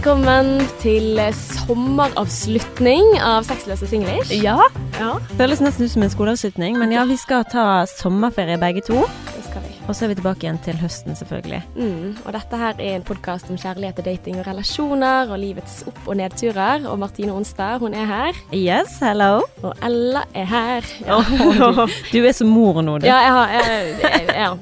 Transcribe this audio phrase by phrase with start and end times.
[0.00, 4.30] velkommen til sommeravslutning av Sexløse singlish.
[4.32, 4.54] Ja.
[4.96, 9.02] Ja, Føles nesten ut som en skoleavslutning, men ja, vi skal ta sommerferie begge to.
[9.34, 9.74] det skal vi.
[9.90, 11.60] Og så er vi tilbake igjen til høsten, selvfølgelig.
[11.76, 15.82] Mm, og dette her er en podkast om kjærlighet og dating og relasjoner og livets
[15.90, 16.88] opp- og nedturer.
[16.88, 18.40] Og Martine Onstad, hun er her.
[18.56, 19.42] Yes, hello.
[19.60, 20.88] Og Ella er her.
[21.04, 23.06] Ja, Oh, Du er som mor nå, du.
[23.06, 24.56] ja jeg har jeg,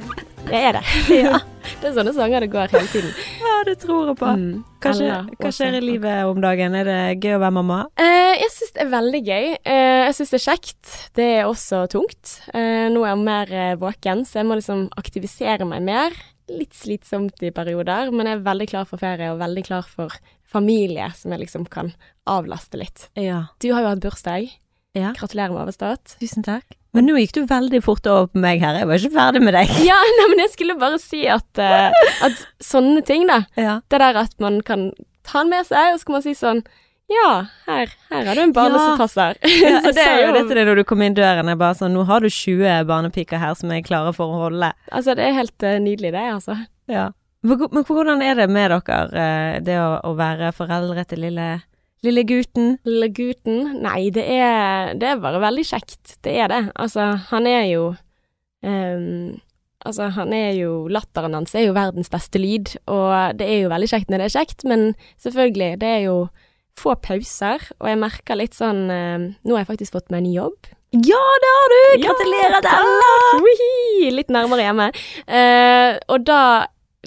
[0.53, 0.85] jeg er det.
[1.79, 3.11] Det er sånne sanger det går hele tiden.
[3.49, 4.29] Ja, det tror jeg på.
[4.39, 6.77] Mm, Ella, hva skjer i livet om dagen?
[6.79, 7.79] Er det gøy å være mamma?
[7.99, 9.47] Eh, jeg syns det er veldig gøy.
[9.59, 10.93] Eh, jeg syns det er kjekt.
[11.19, 12.37] Det er også tungt.
[12.55, 16.17] Eh, nå er jeg mer eh, våken, så jeg må liksom aktivisere meg mer.
[16.55, 20.15] Litt slitsomt i perioder, men jeg er veldig klar for ferie og veldig klar for
[20.49, 21.93] familie som jeg liksom kan
[22.31, 23.11] avlaste litt.
[23.19, 23.49] Ja.
[23.61, 24.55] Du har jo hatt bursdag.
[24.97, 25.13] Ja.
[25.19, 26.17] Gratulerer med overstått.
[26.23, 26.78] Tusen takk.
[26.97, 28.79] Men nå gikk du veldig fort over på meg her.
[28.81, 29.73] Jeg var ikke ferdig med deg.
[29.85, 31.93] Ja, nei, men jeg skulle bare si at, uh,
[32.25, 33.43] at sånne ting, da.
[33.69, 33.79] Ja.
[33.93, 34.91] Det der at man kan
[35.29, 36.63] ta den med seg, og så kan man si sånn
[37.13, 37.29] Ja,
[37.69, 38.87] her, her har du en bane Ja.
[38.87, 39.37] som passer.
[39.45, 41.49] Ja, jeg det sa er jo dette det når du kom inn døren.
[41.53, 44.73] Jeg bare sånn, Nå har du 20 barnepiker her som jeg klare for å holde.
[44.93, 46.57] Altså, det er helt uh, nydelig, det, altså.
[46.89, 47.11] Ja.
[47.47, 51.45] Men men hvordan er det med dere, eh, det å, å være foreldre til lille,
[52.07, 52.77] lille gutten?
[52.87, 56.19] Lille gutten Nei, det er, det er bare veldig kjekt.
[56.25, 56.63] Det er det.
[56.79, 57.85] Altså, han er jo
[58.63, 59.37] um,
[59.87, 63.73] Altså, han er jo Latteren hans er jo verdens beste lyd, og det er jo
[63.73, 64.89] veldig kjekt når det er kjekt, men
[65.23, 66.17] selvfølgelig, det er jo
[66.79, 70.35] få pauser, og jeg merker litt sånn ehm, Nå har jeg faktisk fått meg en
[70.35, 70.69] jobb.
[70.95, 71.81] Ja, det har du!
[72.05, 74.13] Gratulerer til Ella!
[74.19, 74.87] Litt nærmere hjemme.
[75.29, 76.43] Uh, og da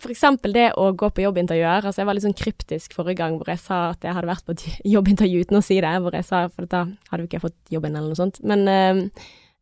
[0.10, 1.86] eksempel det å gå på jobbintervjuer.
[1.86, 4.46] Altså jeg var litt sånn kryptisk forrige gang hvor jeg sa at jeg hadde vært
[4.48, 5.94] på et jobbintervju uten å si det.
[6.02, 8.42] Hvor jeg sa, for da hadde jo ikke jeg fått jobben eller noe sånt.
[8.42, 9.04] Men eh,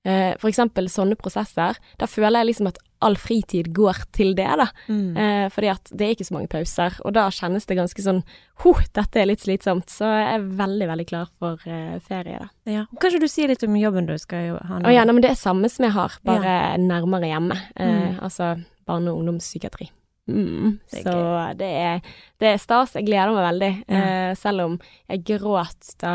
[0.08, 1.76] eh, for eksempel sånne prosesser.
[2.00, 4.66] Da føler jeg liksom at all fritid går til det, da.
[4.92, 5.16] Mm.
[5.16, 6.98] Eh, fordi at det er ikke så mange pauser.
[7.08, 8.24] Og da kjennes det ganske sånn
[8.60, 9.88] Huh, dette er litt slitsomt.
[9.88, 12.50] Så jeg er veldig, veldig klar for eh, ferie, da.
[12.68, 12.82] Ja.
[13.00, 14.90] Kanskje du sier litt om jobben du skal ha nå?
[14.90, 17.60] Å ja, nei, men det er samme som jeg har, bare nærmere hjemme.
[17.76, 18.20] Eh, Mm.
[18.24, 18.52] Altså
[18.88, 19.88] barne- og ungdomspsykiatri.
[20.30, 20.78] Mm.
[20.92, 21.16] Det Så
[21.60, 22.96] det er, det er stas.
[22.98, 23.72] Jeg gleder meg veldig.
[23.90, 24.04] Ja.
[24.30, 24.78] Eh, selv om
[25.10, 26.14] jeg gråt da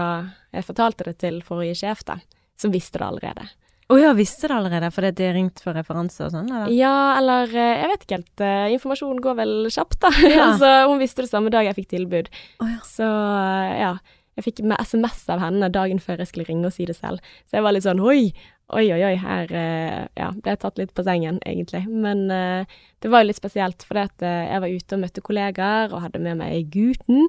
[0.55, 2.21] jeg fortalte det til forrige sjef, da.
[2.61, 3.49] Som visste det allerede.
[3.93, 6.71] Å ja, visste det allerede, fordi de har ringt for referanse og sånn, eller?
[6.73, 8.45] Ja, eller eh, jeg vet ikke helt.
[8.47, 10.13] eh, Informasjonen går vel kjapt, da.
[10.25, 10.47] Ja.
[10.61, 12.31] så hun visste det samme dag jeg fikk tilbud.
[12.65, 12.81] Oh ja.
[12.89, 13.97] Så eh, ja.
[14.35, 17.23] Jeg fikk SMS av henne dagen før jeg skulle ringe og si det selv.
[17.47, 18.33] Så jeg var litt sånn oi,
[18.73, 21.85] oi, oi, oi, her eh, Ja, ble jeg tatt litt på sengen, egentlig.
[21.91, 22.65] Men eh,
[23.03, 26.05] det var jo litt spesielt, fordi at eh, jeg var ute og møtte kollegaer og
[26.07, 27.29] hadde med meg gutten.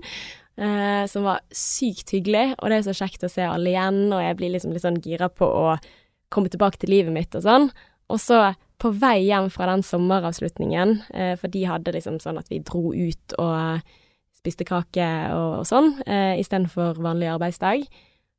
[0.57, 4.21] eh, som var sykt hyggelig, og det er så kjekt å se alle igjen, og
[4.23, 5.75] jeg blir liksom litt sånn gira på å
[6.33, 7.69] komme tilbake til livet mitt og sånn.
[8.11, 8.39] Og så
[8.81, 12.91] på vei hjem fra den sommeravslutningen, eh, for de hadde liksom sånn at vi dro
[12.93, 13.83] ut og
[14.35, 17.87] spiste kake og, og sånn, eh, istedenfor vanlig arbeidsdag.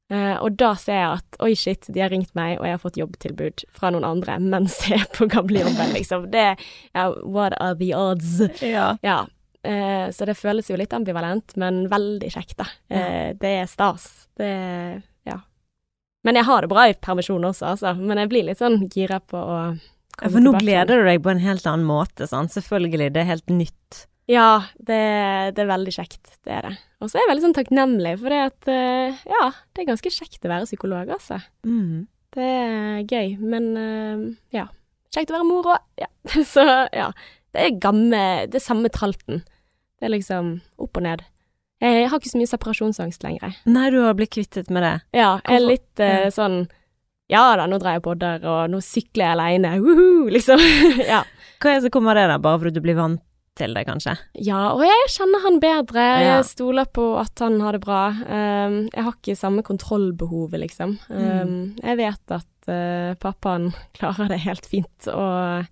[0.06, 2.82] Eh, og da ser jeg at oi, shit, de har ringt meg, og jeg har
[2.82, 6.28] fått jobbtilbud fra noen andre mens jeg er på gamlejobben, liksom.
[6.34, 8.38] Det ja, What are the odds?
[8.62, 8.92] Ja.
[9.06, 9.24] Ja.
[9.66, 12.68] Uh, så det føles jo litt ambivalent, men veldig kjekt, da.
[12.86, 14.28] Eh, det er stas.
[14.38, 14.52] Det
[15.26, 15.40] Ja.
[16.26, 17.94] Men jeg har det bra i permisjon også, altså.
[17.98, 20.22] Men jeg blir litt sånn gira på å komme tilbake.
[20.22, 22.54] Ja, For nå gleder du deg på en helt annen måte, sant?
[22.54, 24.06] Selvfølgelig, det er helt nytt.
[24.31, 24.98] Ja, det,
[25.54, 26.37] det er veldig kjekt.
[26.42, 26.75] Det er det.
[27.00, 29.44] Og så er jeg veldig sånn takknemlig, for det at eh, Ja,
[29.75, 31.38] det er ganske kjekt å være psykolog, altså.
[31.66, 32.06] Mm.
[32.34, 34.25] Det er gøy, men eh,
[34.59, 34.66] ja.
[35.15, 35.84] Kjekt å være mor òg.
[36.00, 36.10] Ja.
[36.54, 37.10] Så ja.
[37.56, 38.19] Det er gamme
[38.50, 39.44] Det er samme tralten.
[39.97, 41.22] Det er liksom opp og ned.
[41.81, 43.56] Jeg har ikke så mye separasjonsangst lenger.
[43.69, 44.94] Nei, du har blitt kvittet med det.
[45.16, 46.62] Ja, jeg er litt eh, sånn
[47.32, 49.72] Ja da, nå drar jeg podder, og nå sykler jeg aleine.
[49.84, 50.60] Woohoo, liksom.
[51.12, 51.22] ja.
[51.60, 52.42] Hva er det som kommer av det, da?
[52.48, 53.22] Bare fordi du blir vant
[53.56, 54.16] til det, kanskje?
[54.44, 56.04] Ja, og jeg kjenner han bedre.
[56.22, 58.02] Jeg stoler på at han har det bra.
[58.12, 60.96] Um, jeg har ikke samme kontrollbehovet, liksom.
[61.08, 61.58] Mm.
[61.80, 65.66] Jeg vet at uh, pappaen klarer det helt fint, og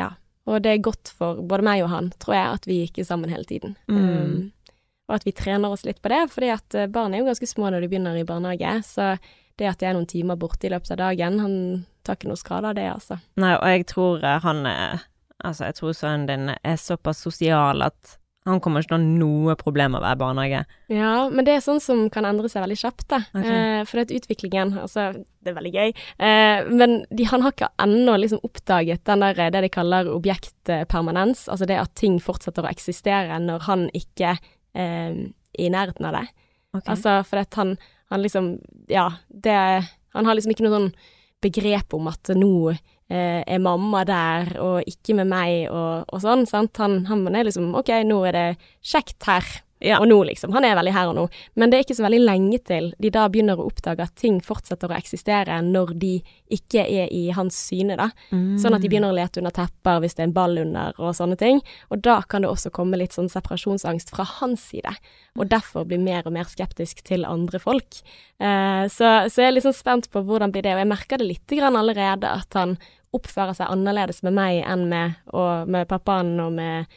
[0.00, 0.10] ja.
[0.44, 3.08] Og det er godt for både meg og han, tror jeg, at vi ikke er
[3.08, 3.78] sammen hele tiden.
[3.88, 4.02] Mm.
[4.04, 4.74] Um,
[5.08, 7.48] og at vi trener oss litt på det, fordi at uh, barn er jo ganske
[7.48, 9.14] små når de begynner i barnehage, så
[9.58, 11.56] det at det er noen timer borte i løpet av dagen, han
[12.04, 13.18] tar ikke noe skade av det, altså.
[13.40, 15.04] Nei, og jeg tror eh, han er
[15.42, 19.12] Altså, jeg tror sønnen din er såpass sosial at han kommer ikke til å ha
[19.22, 20.58] noe problem med å være barnehage.
[20.92, 23.22] Ja, men det er sånn som kan endre seg veldig kjapt, da.
[23.32, 23.54] Okay.
[23.56, 25.06] Eh, for at utviklingen Altså,
[25.40, 25.94] det er veldig gøy,
[26.28, 31.46] eh, men de, han har ikke ennå liksom oppdaget den der, det de kaller objektpermanens.
[31.48, 36.18] Altså det at ting fortsetter å eksistere når han ikke eh, er i nærheten av
[36.18, 36.26] det.
[36.74, 36.90] Okay.
[36.90, 37.76] Altså, for at han,
[38.10, 38.56] han liksom
[38.90, 39.54] Ja, det
[40.12, 40.88] Han har liksom ikke noe sånn
[41.44, 46.46] begrep om at nå eh, er mamma der, og ikke med meg, og, og sånn,
[46.48, 46.76] sant.
[46.80, 48.46] Han, han er liksom OK, nå er det
[48.80, 49.50] kjekt her,
[49.82, 49.98] Ja.
[50.00, 50.52] og nå, liksom.
[50.54, 51.24] Han er veldig her og nå.
[51.60, 54.38] Men det er ikke så veldig lenge til de da begynner å oppdage at ting
[54.44, 56.12] fortsetter å eksistere når de
[56.54, 58.08] ikke er i hans syne, da.
[58.60, 61.12] Sånn at de begynner å lete under tepper hvis det er en ball under og
[61.18, 61.60] sånne ting.
[61.90, 64.94] Og da kan det også komme litt sånn separasjonsangst fra hans side,
[65.36, 68.00] og derfor bli mer og mer skeptisk til andre folk.
[68.40, 71.20] Eh, så, så jeg er litt sånn spent på hvordan blir det, og jeg merker
[71.20, 72.78] det lite grann allerede at han
[73.14, 76.90] oppfører seg annerledes med meg enn med, og med pappaen og med,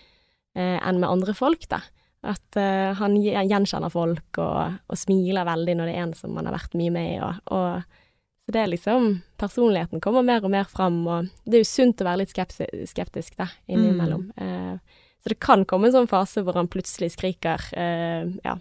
[0.57, 1.83] eh, enn med andre folk, da.
[2.27, 6.49] At uh, han gjenkjenner folk og, og smiler veldig når det er en som han
[6.49, 8.03] har vært mye med i, og, og
[8.47, 9.07] så det er liksom
[9.37, 13.33] Personligheten kommer mer og mer fram, og det er jo sunt å være litt skeptisk,
[13.35, 14.23] da, innimellom.
[14.39, 18.55] Eh, så det kan komme en sånn fase hvor han plutselig skriker, uh, ja.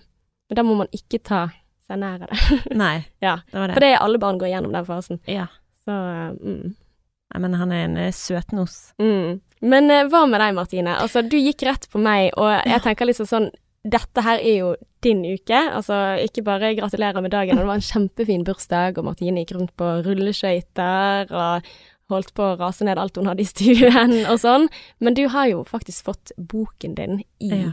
[0.50, 1.44] Men da må man ikke ta
[1.86, 2.58] seg nær av det.
[2.82, 3.38] Nei, ja.
[3.46, 3.78] det var det.
[3.78, 5.22] For det er alle barn går gjennom den fasen.
[5.30, 5.46] Ja.
[5.86, 6.74] Så mm.
[6.74, 8.76] Nei, men han er en søtnos.
[9.00, 9.38] Mm.
[9.62, 10.96] Men eh, hva med deg, Martine?
[11.00, 13.50] Altså, du gikk rett på meg, og jeg tenker liksom sånn
[13.86, 14.70] Dette her er jo
[15.00, 15.54] din uke.
[15.54, 19.70] Altså, ikke bare gratulerer med dagen, det var en kjempefin bursdag, og Martine gikk rundt
[19.78, 21.68] på rulleskøyter og
[22.10, 24.66] holdt på å rase ned alt hun hadde i stuen og sånn.
[24.98, 27.70] Men du har jo faktisk fått boken din i Ja.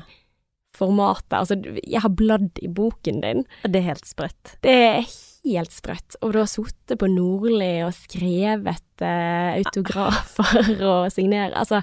[0.77, 1.33] formatet.
[1.37, 3.43] Altså, jeg har bladd i boken din.
[3.65, 4.55] Det er helt sprøtt.
[4.61, 5.03] Det er
[5.43, 6.17] helt sprøtt.
[6.21, 11.81] Og du har sittet på Nordli og skrevet eh, autografer og signert Altså,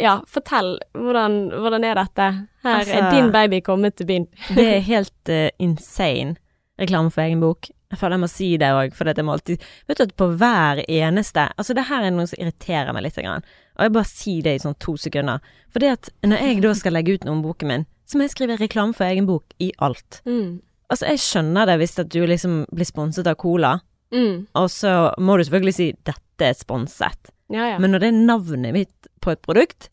[0.00, 0.76] ja, fortell.
[0.96, 2.30] Hvordan, hvordan er dette?
[2.64, 4.26] Her Altså- er din baby kommet til byen.
[4.56, 6.36] Det er helt uh, insane
[6.80, 7.68] reklame for egen bok.
[7.92, 10.30] Jeg føler jeg må si det òg, for jeg må alltid Vet du at på
[10.40, 13.18] hver eneste Altså, det her er noe som irriterer meg litt.
[13.20, 13.44] Grann.
[13.76, 15.42] Og jeg bare sier det i sånn to sekunder.
[15.68, 18.24] For det at når jeg da skal legge ut noe om boken min, så må
[18.26, 20.22] jeg skrive reklame for egen bok i alt.
[20.28, 20.60] Mm.
[20.92, 23.78] Altså, jeg skjønner det hvis at du liksom blir sponset av Cola,
[24.12, 24.42] Mm.
[24.60, 24.90] og så
[25.24, 27.30] må du selvfølgelig si 'dette er sponset'.
[27.48, 27.78] Ja, ja.
[27.80, 29.88] Men når det er navnet mitt på et produkt,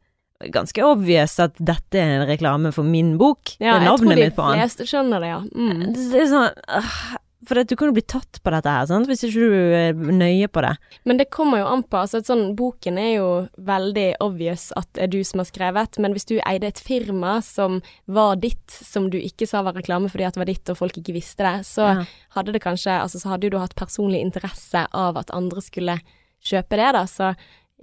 [0.51, 3.56] ganske obvious at dette er en reklame for min bok.
[3.60, 4.60] ja, det er jeg tror navnet de mitt på den.
[4.60, 5.40] fleste skjønner det, ja.
[5.56, 5.94] Mm.
[5.94, 9.07] Det, det er sånn øh, For du kan jo bli tatt på dette her, sant,
[9.07, 10.74] hvis ikke du er nøye på det.
[11.07, 12.01] Men det kommer jo an på.
[12.01, 13.30] altså sånn, Boken er jo
[13.63, 17.38] veldig obvious at det er du som har skrevet, men hvis du eide et firma
[17.45, 17.80] som
[18.12, 21.00] var ditt, som du ikke sa var reklame fordi at det var ditt og folk
[21.00, 22.03] ikke visste det, så Ja.
[22.36, 26.00] hadde det kanskje Altså så hadde jo du hatt personlig interesse av at andre skulle
[26.44, 27.03] kjøpe det, da.
[27.07, 27.36] Så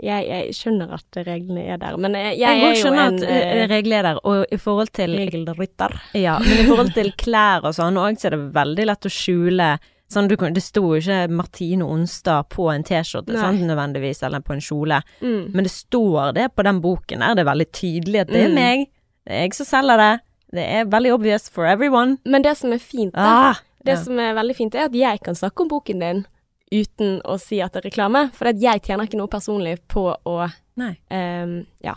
[0.02, 1.96] jeg, jeg skjønner at reglene er der.
[1.96, 4.58] Men jeg, jeg, Jeg, er jo en at eh, eh, regler er der, og i
[4.60, 5.94] forhold til regelrytter.
[6.14, 9.12] Ja, men i forhold til klær og sånn, òg, så er det veldig lett å
[9.12, 9.76] skjule
[10.06, 14.62] Sånn, du det sto jo ikke Martine Onstad på en T-skjorte, nødvendigvis, eller på en
[14.62, 15.00] kjole.
[15.18, 15.48] Mm.
[15.50, 18.48] Men det står det på den boken der, det er veldig tydelig at det er
[18.48, 18.54] Mm.
[18.54, 18.84] meg.
[19.26, 20.20] Det er jeg som selger det.
[20.54, 22.18] Det er veldig obvious for everyone.
[22.24, 23.54] Men det som er fint, da, Ah,
[23.84, 24.02] Det ja.
[24.04, 26.26] som er veldig fint, er at jeg kan snakke om boken din
[26.72, 28.26] uten å si at det er reklame.
[28.36, 31.96] For jeg tjener ikke noe personlig på å ehm, Ja.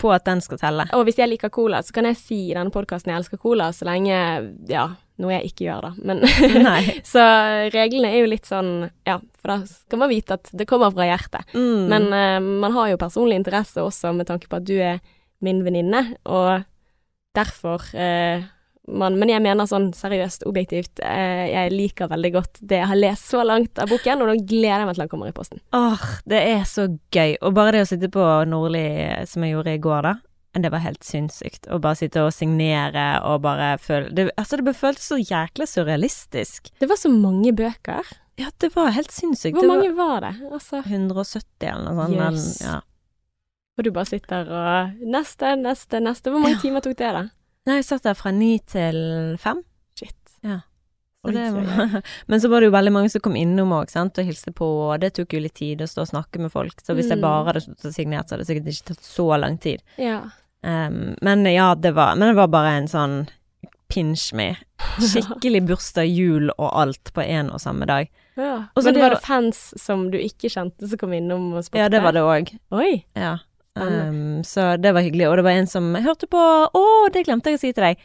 [0.00, 0.84] På at den skal telle.
[0.98, 3.70] Og hvis jeg liker cola, så kan jeg si i denne podkasten jeg elsker cola,
[3.72, 4.16] så lenge
[4.68, 4.88] Ja,
[5.22, 5.92] noe jeg ikke gjør, da.
[6.02, 6.24] Men.
[7.12, 7.22] Så
[7.72, 11.06] reglene er jo litt sånn Ja, for da skal man vite at det kommer fra
[11.06, 11.54] hjertet.
[11.54, 11.86] Mm.
[11.92, 14.98] Men uh, man har jo personlig interesse også med tanke på at du er
[15.44, 16.64] min venninne, og
[17.36, 18.44] derfor eh,
[18.88, 22.96] man, Men jeg mener sånn seriøst, objektivt, eh, jeg liker veldig godt det jeg har
[23.00, 25.60] lest så langt av boken, og nå gleder jeg meg til den kommer i posten.
[25.72, 27.36] Åh, det er så gøy.
[27.42, 30.14] Og bare det å sitte på Nordli, som jeg gjorde i går, da.
[30.54, 31.66] Det var helt sinnssykt.
[31.66, 36.70] Å bare sitte og signere og bare føle det, Altså, det føltes så jækla surrealistisk.
[36.78, 38.04] Det var så mange bøker.
[38.38, 39.54] Ja, det var helt sinnssykt.
[39.56, 40.34] Hvor Det mange var det?
[40.52, 42.18] Altså, 170 eller noe sånt.
[42.18, 42.80] Men, Ja.
[43.78, 46.30] og du bare sitter og Neste, neste, neste.
[46.30, 46.60] Hvor mange Ja.
[46.62, 47.24] timer tok det, da?
[47.66, 49.62] Nei, jeg satt der fra ni til fem.
[49.98, 50.16] Shit.
[50.44, 50.60] Så
[51.24, 54.18] Oi, det var, men så var det jo veldig mange som kom innom òg, sant,
[54.20, 56.82] og hilste på, og det tok jo litt tid å stå og snakke med folk.
[56.84, 57.22] Så hvis jeg Mm.
[57.24, 59.80] bare hadde stått og signert, så hadde det sikkert ikke tatt så lang tid.
[59.96, 60.18] Ja.
[60.64, 63.16] Um, men ja, det var Men det var bare en sånn
[63.88, 64.50] pinch me.
[65.00, 68.08] Skikkelig bursdag, jul og alt på én og samme dag.
[68.36, 68.66] ja.
[68.76, 71.64] Og så Men det var det fans som du ikke kjente, som kom innom og
[71.64, 71.80] spurte?
[71.80, 72.52] Ja, det var det òg.
[72.72, 73.04] Oi.
[73.16, 73.38] Ja.
[73.74, 75.28] Um, så det var hyggelig.
[75.28, 78.04] Og det var en som hørte på Å, det glemte jeg å si til deg.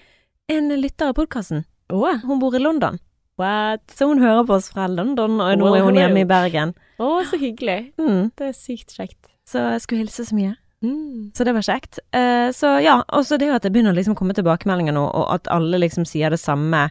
[0.49, 1.65] En lytter av podkasten.
[1.93, 2.09] Oh.
[2.25, 2.99] Hun bor i London.
[3.39, 3.81] what?
[3.91, 6.73] Så hun hører på oss fra London, og nå oh, er hun hjemme i Bergen.
[6.99, 7.93] Å, så hyggelig.
[8.01, 8.31] Mm.
[8.35, 9.29] Det er sykt kjekt.
[9.47, 10.57] Så jeg skulle hilse så mye.
[10.83, 11.31] Mm.
[11.35, 12.01] Så det var kjekt.
[12.15, 15.05] Uh, så ja, og så det jo at det begynner å liksom komme tilbakemeldinger nå,
[15.07, 16.87] og at alle liksom sier det samme,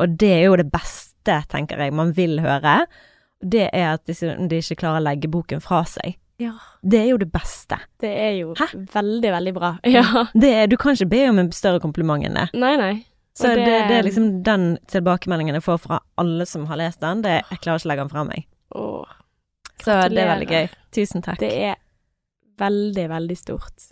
[0.00, 2.82] og det er jo det beste, tenker jeg, man vil høre.
[3.40, 4.16] Det er at de,
[4.48, 6.16] de ikke klarer å legge boken fra seg.
[6.40, 6.54] Ja.
[6.82, 7.76] Det er jo det beste.
[8.00, 8.66] Det er jo Hæ?
[8.94, 9.70] veldig, veldig bra.
[9.84, 10.24] Ja.
[10.34, 12.48] Det er, du kan ikke be om en større kompliment enn det.
[12.56, 12.94] Nei, nei.
[13.36, 17.00] Så det, det- det er liksom den tilbakemeldingen jeg får fra alle som har lest
[17.00, 17.22] den.
[17.22, 18.46] Det, jeg klarer ikke å legge den fra meg.
[18.74, 19.14] Åh,
[19.84, 20.68] Så det er veldig gøy.
[20.92, 21.38] Tusen takk.
[21.40, 21.76] det er
[22.60, 23.86] veldig, veldig stort.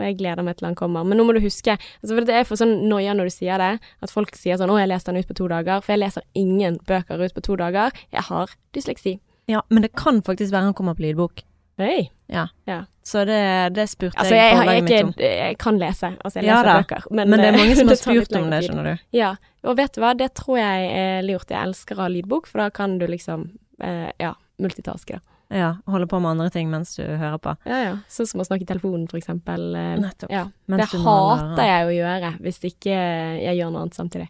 [0.00, 1.04] Og jeg gleder meg til han kommer.
[1.04, 3.58] Men nå må du huske altså for Det er for sånn noia når du sier
[3.60, 5.82] det, at folk sier sånn 'Å, jeg leste den ut på to dager'.
[5.84, 7.92] For jeg leser ingen bøker ut på to dager.
[8.12, 9.20] Jeg har dysleksi.
[9.48, 11.42] Ja, men det kan faktisk være han kommer på lydbok.
[11.80, 12.10] Hei.
[12.30, 12.46] Ja.
[12.68, 12.82] Ja.
[13.02, 13.38] Så det,
[13.74, 15.12] det spurte Altså, jeg forlaget mitt om.
[15.24, 16.10] jeg kan lese.
[16.22, 17.06] Altså, jeg Ja leser da, bøker.
[17.10, 19.06] Men, Men det er mange som har spurt om det, skjønner du.
[19.16, 19.32] Ja,
[19.64, 21.50] og vet du hva, det tror jeg er lurt.
[21.50, 23.48] Jeg elsker å ha lydbok, for da kan du liksom,
[23.82, 25.26] eh, ja, multitaske, da.
[25.50, 27.56] Ja, holde på med andre ting mens du hører på.
[27.66, 27.94] Ja, ja.
[28.06, 29.64] Sånn som å snakke i telefonen, for eksempel.
[29.74, 30.30] eh, Nettopp.
[30.30, 30.44] Ja.
[30.70, 32.94] Det du hater jeg å gjøre, hvis ikke
[33.42, 34.28] jeg gjør noe annet samtidig.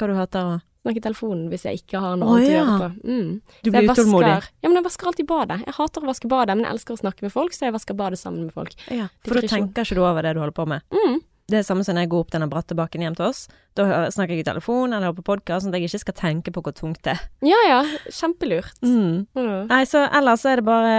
[0.00, 0.56] Hva du hater å
[0.88, 2.58] Snakke i telefonen hvis jeg ikke har noe Å, annet å ja.
[2.58, 3.08] gjøre på.
[3.12, 3.32] Mm.
[3.60, 4.34] Du blir utålmodig.
[4.64, 5.58] Ja, men jeg vasker alltid badet.
[5.66, 7.98] Jeg hater å vaske badet, men jeg elsker å snakke med folk, så jeg vasker
[7.98, 8.72] badet sammen med folk.
[8.88, 10.86] Ja, for da tenker ikke du over det du holder på med.
[10.94, 11.18] Mm.
[11.48, 13.46] Det er samme som når jeg går opp denne bratte bakken hjem til oss.
[13.76, 16.60] Da snakker jeg i telefon eller på podkast, sånn at jeg ikke skal tenke på
[16.64, 17.22] hvor tungt det er.
[17.48, 17.78] Ja ja,
[18.12, 18.76] kjempelurt.
[18.84, 19.24] Mm.
[19.32, 19.68] Mm.
[19.70, 20.96] Nei, så ellers så er det bare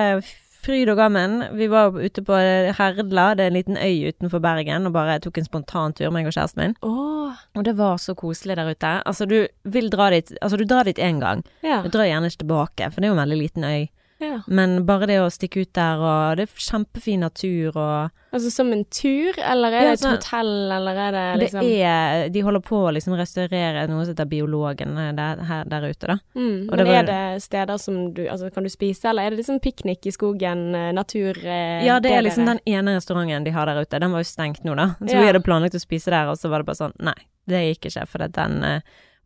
[0.66, 1.38] fryd og gammen.
[1.58, 2.36] Vi var ute på
[2.78, 6.28] Herdla, det er en liten øy utenfor Bergen, og bare tok en spontan tur, meg
[6.30, 6.76] og kjæresten min.
[6.86, 7.38] Oh.
[7.56, 8.96] Og det var så koselig der ute.
[9.06, 11.44] Altså, du vil dra dit Altså, du drar dit én gang.
[11.64, 11.82] ja.
[11.84, 13.88] Du drar gjerne ikke tilbake, for det er jo en veldig liten øy.
[14.20, 14.42] Ja.
[14.48, 18.68] Men bare det å stikke ut der, og det er kjempefin natur, og Altså som
[18.72, 22.42] en tur, eller er det et så- hotell, eller er det liksom Det er De
[22.42, 26.18] holder på å liksom restaurere noe som heter Biologen eh, der, her, der ute, da.
[26.36, 26.68] mm.
[26.70, 29.40] Men det var- er det steder som du Altså, kan du spise, eller er det
[29.40, 33.52] liksom piknik i skogen, eh, natur eh, Ja, det er liksom den ene restauranten de
[33.52, 34.00] har der ute.
[34.00, 34.96] Den var jo stengt nå, da.
[35.02, 35.22] Så Ja.
[35.22, 37.16] vi hadde planlagt å spise der, og så var det bare sånn Nei,
[37.48, 38.62] det gikk ikke, for den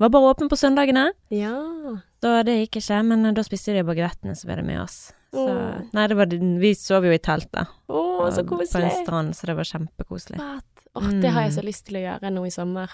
[0.04, 1.08] var bare åpen på søndagene.
[1.34, 1.56] Ja.
[2.24, 5.12] Så det gikk ikke, men eh, da spiste de bagettene som var med oss.
[5.34, 5.48] Så.
[5.96, 6.30] Nei, det var
[6.62, 7.64] Vi sov jo i telt, da.
[7.90, 8.70] Så koselig.
[8.70, 10.38] På en strand, så det var kjempekoselig.
[10.94, 11.58] Oh, det har jeg Mm.
[11.58, 12.92] så lyst til å gjøre nå i sommer.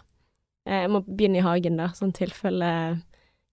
[0.65, 3.01] Eh, Jeg må begynne i hagen, da, sånn tilfelle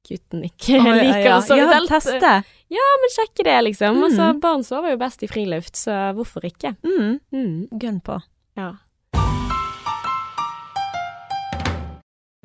[0.07, 1.39] gutten ikke oh, liker ja.
[1.41, 1.89] å sove ja, i telt.
[1.91, 2.31] teste.
[2.71, 3.99] Ja, Men sjekke det, liksom.
[4.07, 4.41] Altså, Mm.
[4.41, 6.77] barn sover jo best i friluft, så hvorfor ikke?
[6.87, 7.19] Mm.
[7.35, 7.69] Mm.
[7.83, 8.21] Gønn på.
[8.57, 8.77] Ja.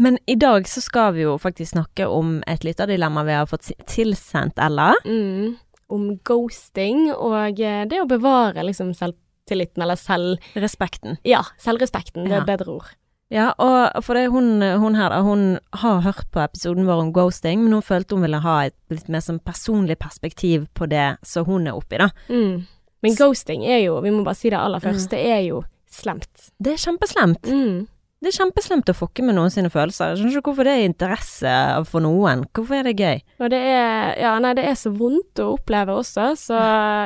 [0.01, 3.69] Men i dag så skal vi jo faktisk snakke om et lytterdilemma vi har fått
[3.91, 4.91] tilsendt, Ella.
[5.05, 5.57] Mm.
[5.93, 10.41] Om ghosting og eh, det å bevare liksom selvtilliten, eller selv...
[10.57, 11.19] Respekten.
[11.27, 12.25] Ja, selvrespekten.
[12.25, 12.41] Det er Ja.
[12.45, 12.89] et bedre ord.
[13.31, 17.13] Ja, og for det hun, hun her da, hun har hørt på episoden vår om
[17.15, 21.13] ghosting, men hun følte hun ville ha et litt mer sånn personlig perspektiv på det
[21.23, 22.09] som hun er oppi, da.
[22.27, 22.65] Mm.
[23.05, 25.61] Men ghosting er jo, vi må bare si det aller først, først, det er jo
[25.91, 26.49] slemt.
[26.59, 27.47] Det er kjempeslemt.
[27.47, 27.87] Mm.
[28.21, 30.11] Det er kjempeslemt å fucke med noen sine følelser.
[30.11, 31.53] Jeg skjønner ikke hvorfor det er interesse
[31.89, 32.43] for noen.
[32.53, 33.23] Hvorfor er det gøy?
[33.41, 36.59] Og det er, ja, nei, det er så vondt å oppleve også, så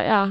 [0.04, 0.24] ja.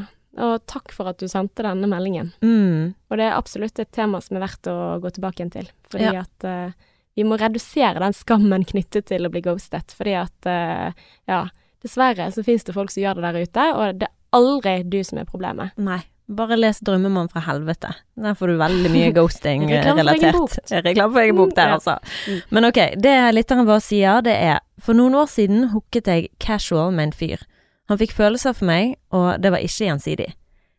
[0.44, 2.32] Og takk for at du sendte denne meldingen.
[2.42, 2.92] Mm.
[3.08, 5.68] Og det er absolutt et tema som er verdt å gå tilbake igjen til.
[5.94, 6.24] Fordi Ja.
[6.26, 6.72] at uh,
[7.14, 9.94] vi må redusere den skammen knyttet til å bli ghostet.
[9.94, 10.90] Fordi at, uh,
[11.30, 11.44] ja,
[11.86, 14.98] dessverre så finnes det folk som gjør det der ute, og det er aldri du
[15.06, 15.78] som er problemet.
[15.78, 16.02] Nei.
[16.28, 17.92] Bare les 'Drømmemann fra helvete'.
[18.16, 19.84] Der får du veldig mye ghosting eh,
[20.84, 21.50] Reklame for egen bok.
[21.56, 21.98] der, Mm, altså.
[22.28, 22.40] Mm.
[22.50, 26.92] Men ok, det lytteren vår sier, det er For noen år siden hooket jeg casual
[26.92, 27.44] med en fyr.
[27.88, 30.32] Han fikk følelser for meg, og det var ikke gjensidig.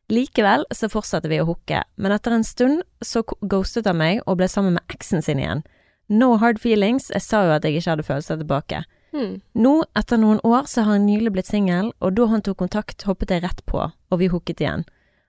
[0.10, 4.38] Likevel så fortsatte vi å hooke, men etter en stund så ghostet han meg og
[4.38, 5.64] ble sammen med eksen sin igjen.
[6.10, 8.84] No hard feelings, jeg sa jo at jeg ikke hadde følelser tilbake.
[9.16, 9.40] Hmm.
[9.56, 13.02] Nå, etter noen år, så har han nylig blitt singel, og da han tok kontakt,
[13.08, 14.86] hoppet jeg rett på, og vi hooket igjen.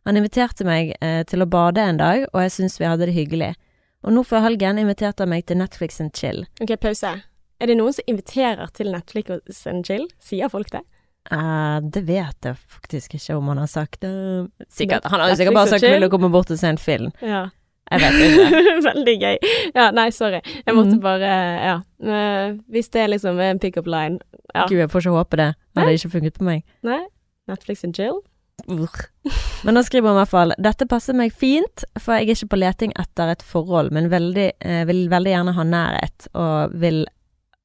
[0.07, 3.15] Han inviterte meg eh, til å bade en dag, og jeg syntes vi hadde det
[3.17, 3.55] hyggelig.
[4.07, 6.45] Og nå før helgen inviterte han meg til Netflix and chill.
[6.63, 7.17] Ok, pause.
[7.61, 10.07] Er det noen som inviterer til Netflix and chill?
[10.23, 10.83] Sier folk det?
[11.33, 14.05] Uh, det vet jeg faktisk ikke om han har sagt.
[14.07, 15.09] Uh, sikkert.
[15.11, 17.11] Han har jo sikkert bare sagt 'vil du komme bort og se en film'?
[17.21, 17.49] Ja.
[17.91, 18.63] Jeg vet ikke.
[18.91, 19.37] Veldig gøy.
[19.75, 20.41] Ja, nei, sorry.
[20.67, 21.01] Jeg måtte Mhm.
[21.03, 21.33] bare
[21.67, 21.81] Ja.
[22.71, 24.19] Hvis det er liksom en pick-up line
[24.55, 24.67] Ja.
[24.69, 25.55] Gud, jeg får ikke håpe det.
[25.75, 26.63] Det hadde ikke funket på meg.
[26.83, 27.07] Nei?
[27.49, 28.21] Netflix and chill?
[29.63, 32.53] Men da skriver hun i hvert fall Dette passer meg fint, for jeg er ikke
[32.55, 37.05] på leting etter et forhold, men veldig, eh, vil veldig gjerne ha nærhet, og vil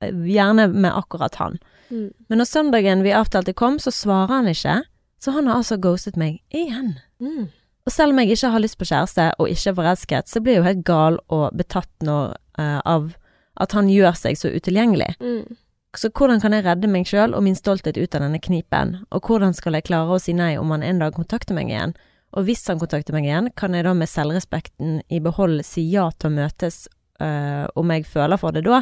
[0.01, 1.57] eh, gjerne med akkurat han.
[1.91, 2.11] Mm.
[2.27, 4.81] Men når søndagen vi avtalte kom, så svarer han ikke,
[5.21, 6.95] så han har altså ghostet meg igjen.
[7.23, 7.49] Mm.
[7.85, 10.57] Og selv om jeg ikke har lyst på kjæreste og ikke er forelsket, så blir
[10.57, 13.13] jeg jo helt gal og betatt når, eh, av
[13.61, 15.15] at han gjør seg så utilgjengelig.
[15.21, 15.57] Mm.
[15.97, 19.25] Så hvordan kan jeg redde meg sjøl og min stolthet ut av denne knipen, og
[19.27, 21.93] hvordan skal jeg klare å si nei om han en dag kontakter meg igjen?
[22.31, 26.05] Og hvis han kontakter meg igjen, kan jeg da med selvrespekten i behold si ja
[26.15, 26.85] til å møtes
[27.19, 28.79] øh, om jeg føler for det da?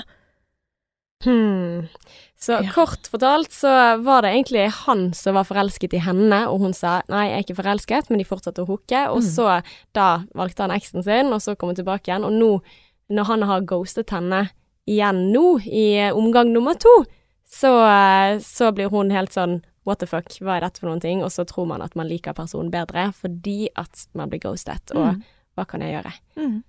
[1.25, 1.87] Hmm.
[2.39, 2.69] Så Ja.
[2.71, 7.01] kort fortalt så var det egentlig han som var forelsket i henne, og hun sa
[7.09, 9.01] nei, jeg er ikke forelsket, men de fortsatte å hooke.
[9.09, 9.27] Og Mm.
[9.33, 9.63] så
[9.93, 12.23] da valgte han eksen sin, og så kom hun tilbake igjen.
[12.23, 12.61] Og nå,
[13.09, 14.49] når han har ghostet henne
[14.87, 16.93] igjen nå, i omgang nummer to,
[17.49, 21.01] så, eh, så blir hun helt sånn what the fuck, hva er dette for noen
[21.01, 21.23] ting?
[21.23, 24.91] Og så tror man at man liker personen bedre fordi at man blir ghostet.
[24.93, 25.23] Og, Mm.
[25.57, 26.13] hva kan jeg gjøre?
[26.37, 26.63] Mm.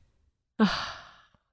[0.61, 0.79] Åh,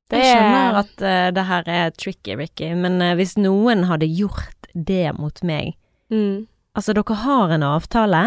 [0.10, 4.70] Jeg skjønner at uh, det her er tricky, Ricky, men uh, hvis noen hadde gjort
[4.74, 5.74] det mot meg
[6.10, 6.48] mm,
[6.78, 8.22] Altså, dere har en avtale,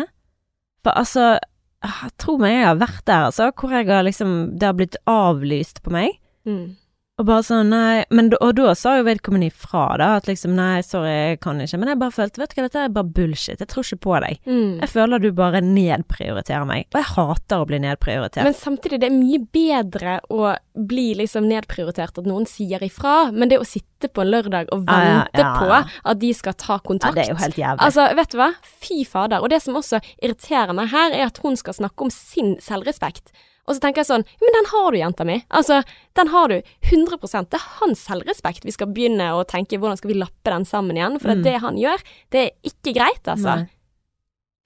[0.85, 1.39] for altså
[1.83, 4.97] ah, Tro meg, jeg har vært der, altså, hvor jeg har liksom Det har blitt
[5.09, 6.19] avlyst på meg.
[6.45, 6.77] mm,
[7.21, 10.81] Og bare sånn, nei men, Og da sa jo vedkommende ifra, da, at liksom nei,
[10.87, 11.81] sorry, jeg kan ikke.
[11.83, 13.61] Men jeg bare følte, vet du hva, dette er bare bullshit.
[13.61, 14.39] Jeg tror ikke på deg.
[14.49, 14.71] mm.
[14.81, 16.87] Jeg føler du bare nedprioriterer meg.
[16.95, 18.47] Og jeg hater å bli nedprioritert.
[18.49, 20.55] Men samtidig, det er mye bedre å
[20.91, 24.89] bli liksom nedprioritert at noen sier ifra, men det å sitte på en lørdag og
[24.89, 25.53] Ja, ja, vente ja.
[25.61, 27.85] på at de skal ta ja, kontakt det er jo helt jævlig.
[27.85, 28.51] Altså, vet du hva?
[28.81, 29.45] Fy fader.
[29.45, 33.35] Og det som også irriterer meg her, er at hun skal snakke om sin selvrespekt.
[33.69, 35.37] Og så tenker jeg sånn, men den har du, jenta mi.
[35.55, 35.83] Altså,
[36.19, 36.57] den har du
[36.91, 40.65] 100 Det er hans selvrespekt vi skal begynne å tenke hvordan skal vi lappe den
[40.65, 41.21] sammen igjen.
[41.21, 41.43] For Mm.
[41.45, 43.57] det han gjør, det er ikke greit, altså.
[43.61, 43.69] Nei.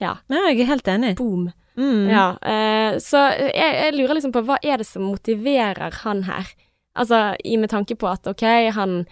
[0.01, 0.15] Ja.
[0.29, 1.15] Nei, jeg er helt enig.
[1.17, 1.51] Boom.
[1.77, 2.07] Mm.
[2.09, 6.47] Ja, uh, så jeg, jeg lurer liksom på hva er det som motiverer han her?
[6.95, 9.05] Altså, i med tanke på at ok, han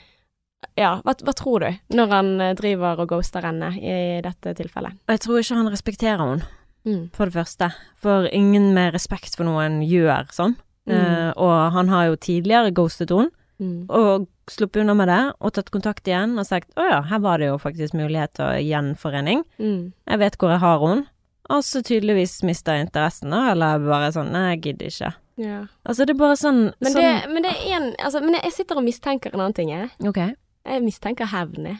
[0.79, 4.95] Ja, hva, hva tror du når han eh, driver og ghoster henne i dette tilfellet?
[5.11, 6.47] Jeg tror ikke han respekterer henne,
[6.85, 7.09] Mm.
[7.15, 7.69] for det første.
[7.95, 10.57] For ingen med respekt for noen gjør sånn.
[10.89, 10.97] Mm.
[10.97, 13.85] Uh, og han har jo tidligere ghostet henne, Mm.
[13.87, 17.37] og sluppet unna med det, og tatt kontakt igjen og sagt å ja, her var
[17.39, 19.43] det jo faktisk mulighet til gjenforening.
[19.61, 19.93] Mm.
[20.09, 21.05] Jeg vet hvor jeg har henne.
[21.49, 25.13] Og så tydeligvis mista interessen, da, eller bare sånn nei, jeg gidder ikke.
[25.43, 25.59] Ja.
[25.85, 28.53] Altså, det er bare sånn, Men, sånn det, men det er en altså, Men jeg
[28.53, 29.89] sitter og mistenker en annen ting, jeg.
[30.05, 30.35] Okay.
[30.65, 31.79] Jeg mistenker hevn, jeg.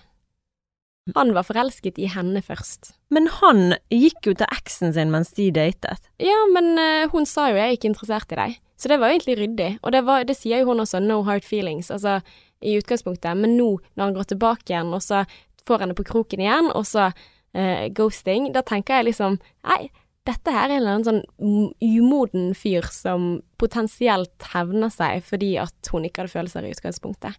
[1.16, 2.94] Han var forelsket i henne først.
[3.12, 6.08] Men han gikk jo til eksen sin mens de datet.
[6.24, 9.12] Ja, men uh, hun sa jo 'jeg er ikke interessert i deg', så det var
[9.12, 9.80] jo egentlig ryddig.
[9.84, 12.22] Og det, var, det sier jo hun også, 'no hard feelings', altså
[12.64, 13.36] i utgangspunktet.
[13.38, 15.26] Men nå, når han går tilbake igjen, og så
[15.68, 19.92] får henne på kroken igjen, og så uh, ghosting, da tenker jeg liksom Nei,
[20.24, 25.92] dette her er en eller annen sånn umoden fyr som potensielt hevner seg fordi at
[25.92, 27.36] hun ikke hadde følelser i utgangspunktet.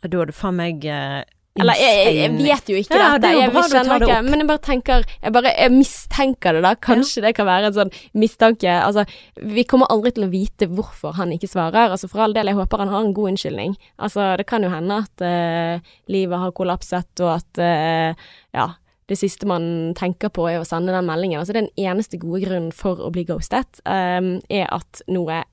[0.00, 1.20] Da er det faen meg eh,
[1.54, 3.74] Eller jeg, jeg, jeg vet jo ikke Ja, dette, det er jo jeg bra du
[3.74, 4.26] tar det opp.
[4.26, 6.72] men jeg bare tenker Jeg bare jeg mistenker det, da.
[6.82, 8.72] Kanskje det kan være en sånn mistanke.
[8.74, 9.04] Altså,
[9.38, 11.94] vi kommer aldri til å vite hvorfor han ikke svarer.
[11.94, 13.76] Altså, for all del, jeg håper han har en god unnskyldning.
[14.02, 18.68] Altså, det kan jo hende at uh, livet har kollapset, og at uh, ja,
[19.10, 21.44] det siste man tenker på er å sende den meldingen.
[21.44, 25.44] Altså, den eneste gode grunnen for å bli ghostet, um, er at noe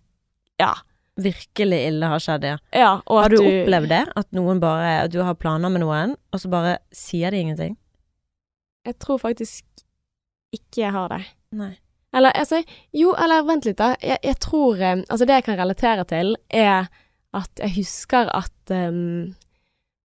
[0.62, 0.74] Ja.
[1.22, 2.58] Virkelig ille har skjedd, ja.
[2.76, 4.02] ja Har at du opplevd det?
[4.18, 7.78] At noen bare At du har planer med noen, og så bare sier de ingenting?
[8.88, 9.66] Jeg tror faktisk
[10.52, 11.22] ikke jeg har det.
[11.56, 11.74] Nei.
[12.16, 12.60] Eller altså,
[12.96, 13.94] jo, eller vent litt, da.
[14.04, 16.90] Jeg, jeg tror eh, Altså, det jeg kan relatere til, er
[17.32, 19.32] at jeg husker at um,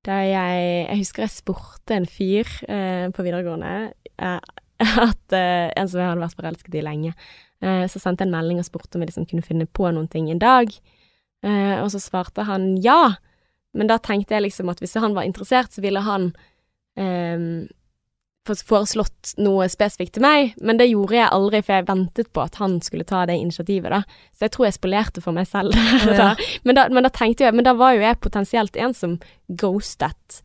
[0.06, 3.72] da jeg Jeg husker jeg spurte en fyr uh, på videregående
[4.22, 4.38] uh,
[5.08, 7.16] at uh, En som jeg hadde vært forelsket i lenge.
[7.56, 10.26] Så sendte jeg en melding og spurte om jeg liksom kunne finne på noen ting
[10.28, 10.68] en dag.
[11.44, 13.16] Eh, og så svarte han ja.
[13.76, 16.30] Men da tenkte jeg liksom at hvis han var interessert, så ville han
[16.96, 17.66] eh,
[18.46, 22.60] foreslått noe spesifikt til meg, men det gjorde jeg aldri, for jeg ventet på at
[22.60, 24.28] han skulle ta det initiativet, da.
[24.36, 25.74] Så jeg tror jeg spolerte for meg selv.
[26.20, 26.30] da.
[26.62, 29.18] Men, da, men da tenkte jeg Men da var jo jeg potensielt en som
[29.48, 30.40] ghostet.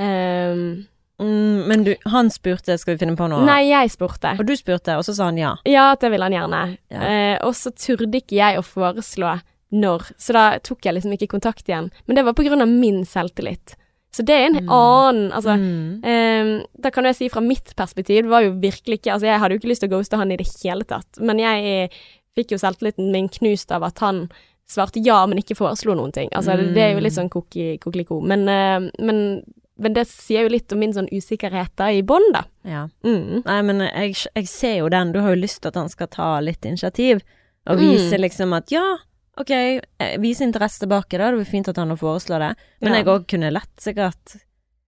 [0.00, 0.84] Um,
[1.22, 4.32] Mm, men du, han spurte skal vi finne på noe, nei, jeg spurte.
[4.34, 5.52] og du spurte, og så sa han ja.
[5.68, 6.62] Ja, det ville han gjerne.
[6.90, 7.02] Ja.
[7.04, 9.36] Uh, og så turde ikke jeg å foreslå
[9.72, 11.90] når, så da tok jeg liksom ikke kontakt igjen.
[12.06, 13.74] Men det var på grunn av min selvtillit.
[14.14, 14.68] Så det er en Mm.
[14.70, 16.04] annen Altså, Mm.
[16.04, 19.40] um, da kan jeg si fra mitt perspektiv, det var jo virkelig ikke Altså, jeg
[19.40, 21.90] hadde jo ikke lyst til å ghoste han i det hele tatt, men jeg
[22.36, 24.28] fikk jo selvtilliten min knust av at han
[24.68, 26.28] svarte ja, men ikke foreslo noen ting.
[26.32, 28.22] Altså, det, det er jo litt sånn koki- kokeliko.
[28.22, 29.42] Men, uh, men,
[29.78, 32.44] men det sier jo litt om min sånn usikkerhet da, i bånn, da.
[32.64, 32.88] Ja.
[33.04, 33.42] Mm.
[33.44, 35.12] Nei, men jeg, jeg ser jo den.
[35.12, 37.20] Du har jo lyst til at han skal ta litt initiativ,
[37.66, 37.90] og Mm.
[37.90, 38.96] vise liksom at ja,
[39.40, 41.30] ok, eh, vise interesse tilbake, da.
[41.30, 42.56] Det var fint at han har foreslått det.
[42.80, 42.98] Men Ja.
[42.98, 44.36] jeg òg kunne lett sikkert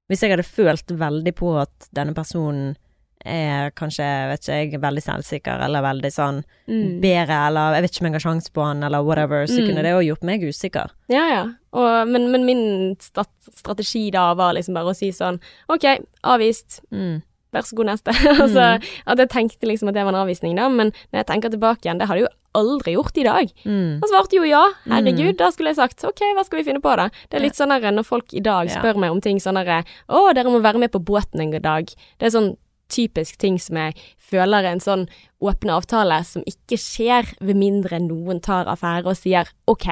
[0.08, 2.76] Hvis jeg hadde følt veldig på at denne personen
[3.24, 7.00] er kanskje, vet ikke jeg, veldig selvsikker, eller veldig sånn Mm.
[7.00, 9.66] bedre, eller jeg vet ikke om jeg har sjanse på han, eller whatever, så Mm.
[9.66, 10.90] kunne det òg gjort meg usikker.
[11.08, 11.42] Ja, ja.
[11.72, 15.82] Og, men, men min strategi da var liksom bare å si sånn OK,
[16.22, 16.80] avvist.
[16.92, 17.22] Mm.
[17.56, 18.14] Vær så god, neste.
[18.44, 18.66] altså,
[19.08, 21.86] at jeg tenkte liksom at det var en avvisning, da, men når jeg tenker tilbake
[21.88, 23.50] igjen, det hadde jeg jo aldri gjort i dag.
[23.68, 23.96] Mm.
[24.02, 26.94] Han svarte jo ja, herregud, da skulle jeg sagt ok, hva skal vi finne på
[26.98, 27.08] da?
[27.30, 28.78] Det er litt sånn når folk i dag Ja.
[28.78, 31.90] spør meg om ting sånn herre å, dere må være med på båten en dag.
[32.18, 32.54] Det er sånn
[32.88, 33.96] typisk ting som jeg
[34.30, 35.06] føler er en sånn
[35.42, 39.88] åpne avtale som ikke skjer ved mindre noen tar affære og sier ok,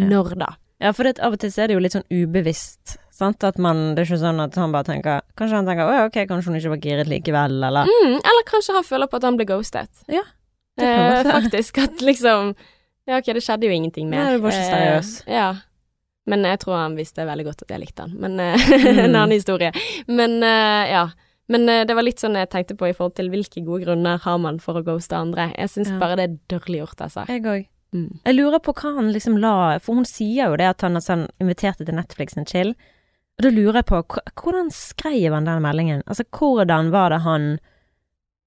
[0.00, 0.54] når da?
[0.80, 3.94] Ja, for det, av og til er det jo litt sånn ubevisst, sant, at man
[3.96, 6.58] Det er ikke sånn at han bare tenker Kanskje han tenker ja, ok, kanskje hun
[6.60, 9.90] ikke var giret likevel, eller Mm, eller kanskje han føler på at han ble ghostet.
[10.08, 10.22] Ja,
[10.78, 12.54] det kan Eh, faktisk at liksom
[13.08, 14.24] Ja, ok, det skjedde jo ingenting mer.
[14.24, 14.82] Nei, det var ikke
[15.28, 15.48] Eh, ja.
[16.28, 18.12] Men jeg tror han visste veldig godt at jeg likte han.
[18.20, 18.98] Men eh, Mm.
[19.04, 19.72] en annen historie.
[20.06, 21.06] Men uh, ja.
[21.48, 24.18] Men uh, det var litt sånn jeg tenkte på i forhold til hvilke gode grunner
[24.20, 25.46] har man for å ghoste andre.
[25.56, 25.98] Jeg syns Ja.
[25.98, 27.24] bare det er dårlig gjort, altså.
[27.32, 27.64] Jeg òg.
[27.96, 28.20] Mm.
[28.26, 31.00] Jeg lurer på hva han liksom la For hun sier jo det at han har
[31.00, 32.74] sånn, inviterte til Netflix en chill.
[33.38, 34.00] Og da lurer jeg på
[34.42, 36.02] hvordan skrev han den meldingen?
[36.10, 37.52] Altså, hvordan var det han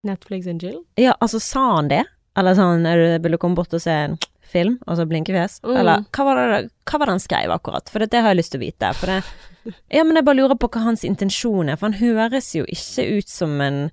[0.04, 0.82] Netflix and Jill?
[1.00, 2.04] Ja, altså, sa han det?
[2.38, 4.18] Eller sånn er du, Vil du komme bort og se en
[4.52, 5.62] film, altså blinkefjes?
[5.64, 5.76] Mm.
[5.80, 7.92] Eller hva var, det, hva var det han skrev akkurat?
[7.92, 8.94] For det, det har jeg lyst til å vite.
[9.00, 9.22] For det
[9.96, 13.06] Ja, men jeg bare lurer på hva hans intensjon er, for han høres jo ikke
[13.20, 13.84] ut som en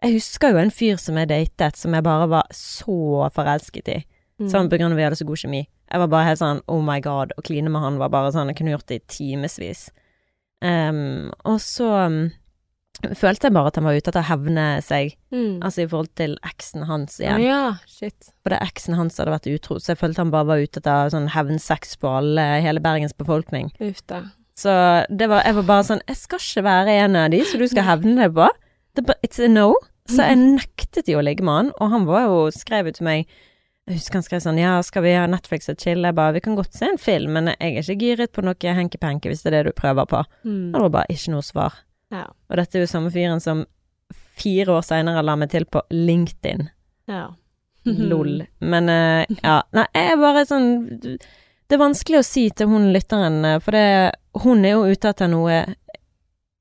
[0.00, 3.98] Jeg husker jo en fyr som jeg datet, som jeg bare var så forelsket i.
[4.40, 4.48] Mm.
[4.48, 5.66] Sånn på grunn av at vi hadde så god kjemi.
[5.90, 8.48] Jeg var bare helt sånn oh my god, å kline med han var bare sånn
[8.48, 9.90] Jeg kunne gjort det i timevis.
[10.62, 12.18] Ehm, og så um,
[13.16, 15.60] følte jeg bare at han var ute etter å hevne seg, Mm.
[15.62, 17.40] altså i forhold til eksen hans igjen.
[17.46, 18.32] ja, shit.
[18.42, 21.08] For det eksen hans hadde vært utro, så jeg følte han bare var ute etter
[21.14, 23.70] sånn hevnsex på alle, hele Bergens befolkning.
[23.80, 24.24] Uff da.
[24.60, 24.72] Så
[25.08, 27.66] det var, jeg var bare sånn Jeg skal ikke være en av de som du
[27.70, 28.48] skal hevne deg på.
[29.24, 29.70] It's a no.
[30.10, 33.04] Så jeg nektet jo å ligge med han, og han var jo skrev jo til
[33.06, 33.26] meg
[33.90, 36.04] Jeg husker han skrev sånn Ja, skal vi ha Netflix og chill?
[36.06, 38.74] Jeg bare Vi kan godt se en film, men jeg er ikke giret på noe
[38.78, 40.22] hanky-panky hvis det er det du prøver på.
[40.46, 40.70] Mm.
[40.70, 41.80] Det var bare ikke noe svar.
[42.14, 42.28] Ja.
[42.30, 43.64] Og dette er jo samme fyren som
[44.40, 46.68] fire år seinere la meg til på LinkedIn.
[47.10, 47.28] ja.
[48.10, 48.44] Lol.
[48.72, 49.60] Men uh, ja.
[49.72, 50.66] Nei, jeg er bare sånn
[51.00, 54.12] Det er vanskelig å si til hun lytteren, eh, for det,
[54.44, 55.62] hun er jo ute etter noe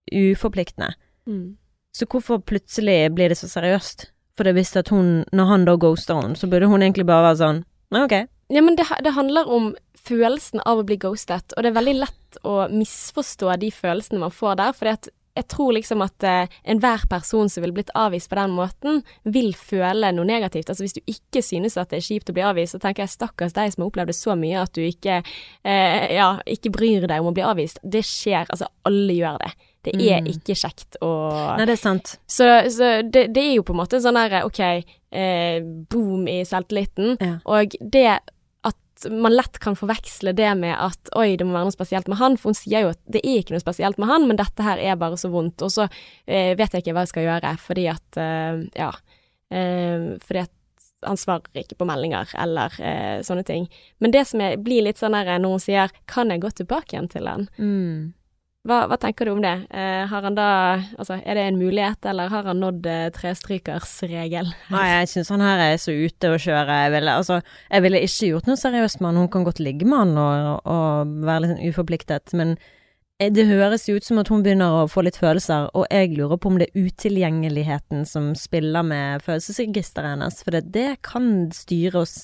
[0.10, 0.94] uforpliktende.
[1.28, 1.58] Mm.
[1.92, 4.08] Så hvorfor plutselig blir det så seriøst?
[4.39, 7.39] For hvis at hun, når han da ghoster henne, så burde hun egentlig bare være
[7.41, 8.13] sånn «Nei, ok.
[8.54, 11.95] Ja, men det, det handler om følelsen av å bli ghostet, og det er veldig
[11.99, 16.56] lett å misforstå de følelsene man får der, fordi at jeg tror liksom at eh,
[16.71, 20.71] enhver person som ville blitt avvist på den måten, vil føle noe negativt.
[20.71, 23.13] Altså hvis du ikke synes at det er kjipt å bli avvist, så tenker jeg
[23.13, 25.21] stakkars deg som har opplevd det så mye at du ikke,
[25.63, 27.80] eh, ja, ikke bryr deg om å bli avvist.
[27.84, 29.54] Det skjer, altså alle gjør det.
[29.84, 30.28] Det er Mm.
[30.34, 31.10] ikke kjekt å
[31.58, 32.18] Nei, det er sant.
[32.28, 34.60] Så, så det, det er jo på en måte sånn derre ok,
[35.12, 37.38] eh, boom i selvtilliten, Ja.
[37.46, 38.20] og det
[38.68, 42.18] at man lett kan forveksle det med at oi, det må være noe spesielt med
[42.20, 44.62] han, for hun sier jo at det er ikke noe spesielt med han, men dette
[44.62, 45.88] her er bare så vondt, og så
[46.28, 48.92] eh, vet jeg ikke hva jeg skal gjøre, fordi at, eh, ja,
[49.52, 50.52] eh, fordi at
[51.08, 53.70] han svarer ikke på meldinger, eller eh, sånne ting.
[54.04, 56.92] Men det som jeg blir litt sånn der når hun sier, kan jeg gå tilbake
[56.98, 57.48] igjen til han?
[57.58, 58.13] Mm.
[58.67, 59.54] Hva, hva tenker du om det?
[59.72, 60.48] Eh, da
[61.00, 64.50] Altså, er det en mulighet, eller har han nådd eh, trestrykersregel?
[64.74, 66.82] Nei, jeg syns han her er så ute å kjøre.
[66.84, 69.22] Jeg ville, altså, jeg ville ikke gjort noe seriøst med han.
[69.24, 72.54] Hun kan godt ligge med han og, og være litt sånn uforpliktet, men
[73.24, 76.12] eh, det høres jo ut som at hun begynner å få litt følelser, og jeg
[76.17, 81.48] lurer på om det er utilgjengeligheten som spiller med følelsesregisteret hennes, for det, det kan
[81.56, 82.19] styre oss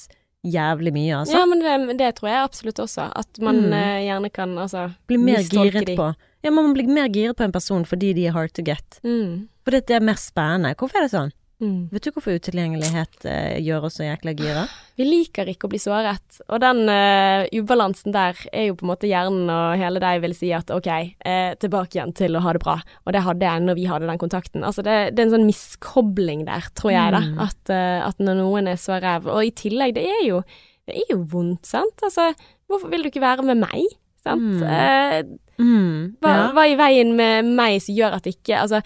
[0.46, 1.38] jævlig mye, altså.
[1.40, 3.10] Ja, men det, det tror jeg absolutt også.
[3.16, 3.74] At man Mm.
[3.74, 5.96] uh, gjerne kan altså Bli mer giret de.
[5.98, 6.14] på
[6.46, 9.00] Ja, man blir mer giret på en person fordi de er hard to get.
[9.04, 9.48] Mm.
[9.66, 10.76] Fordi det er mer spennende.
[10.78, 11.32] Hvorfor er det sånn?
[11.64, 11.88] Mm.
[11.94, 14.66] Vet du hvorfor utilgjengelighet eh, gjør oss så jækla gira?
[15.00, 18.92] Vi liker ikke å bli såret, og den eh, ubalansen der er jo på en
[18.92, 22.56] måte hjernen og hele deg vil si at ok, eh, tilbake igjen til å ha
[22.56, 22.76] det bra.
[23.06, 24.68] Og det hadde jeg når vi hadde den kontakten.
[24.68, 27.24] Altså det, det er en sånn miskobling der, tror jeg da.
[27.24, 27.42] Mm.
[27.48, 30.44] At, eh, at når noen er så ræv Og i tillegg, det er jo,
[30.90, 32.04] det er jo vondt, sant.
[32.04, 32.34] Altså,
[32.68, 33.96] hvorfor vil du ikke være med meg?
[34.26, 34.60] Sant?
[34.60, 35.36] Mm.
[35.56, 36.48] Mm, Hva, ja.
[36.52, 38.82] hva i veien med meg som gjør at ikke Altså,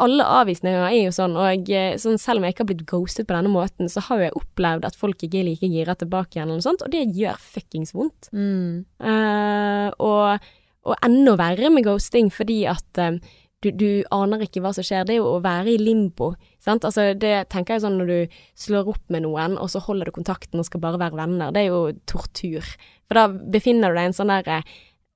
[0.00, 3.28] alle avvisninger er jo sånn, og eh, sånn, selv om jeg ikke har blitt ghostet
[3.28, 6.38] på denne måten, så har jo jeg opplevd at folk ikke er like gira tilbake
[6.38, 8.30] igjen, eller noe sånt, og det gjør fuckings vondt.
[8.32, 8.84] Mm.
[9.04, 10.50] Uh, og,
[10.88, 13.20] og enda verre med ghosting, fordi at eh,
[13.64, 15.06] du, du aner ikke hva som skjer.
[15.08, 16.34] Det er jo å være i limbo.
[16.62, 16.84] Sant?
[16.84, 20.16] Altså, det tenker jeg sånn når du slår opp med noen, og så holder du
[20.16, 21.54] kontakten og skal bare være venner.
[21.54, 22.74] Det er jo tortur.
[23.08, 24.74] For da befinner du deg i en sånn der eh,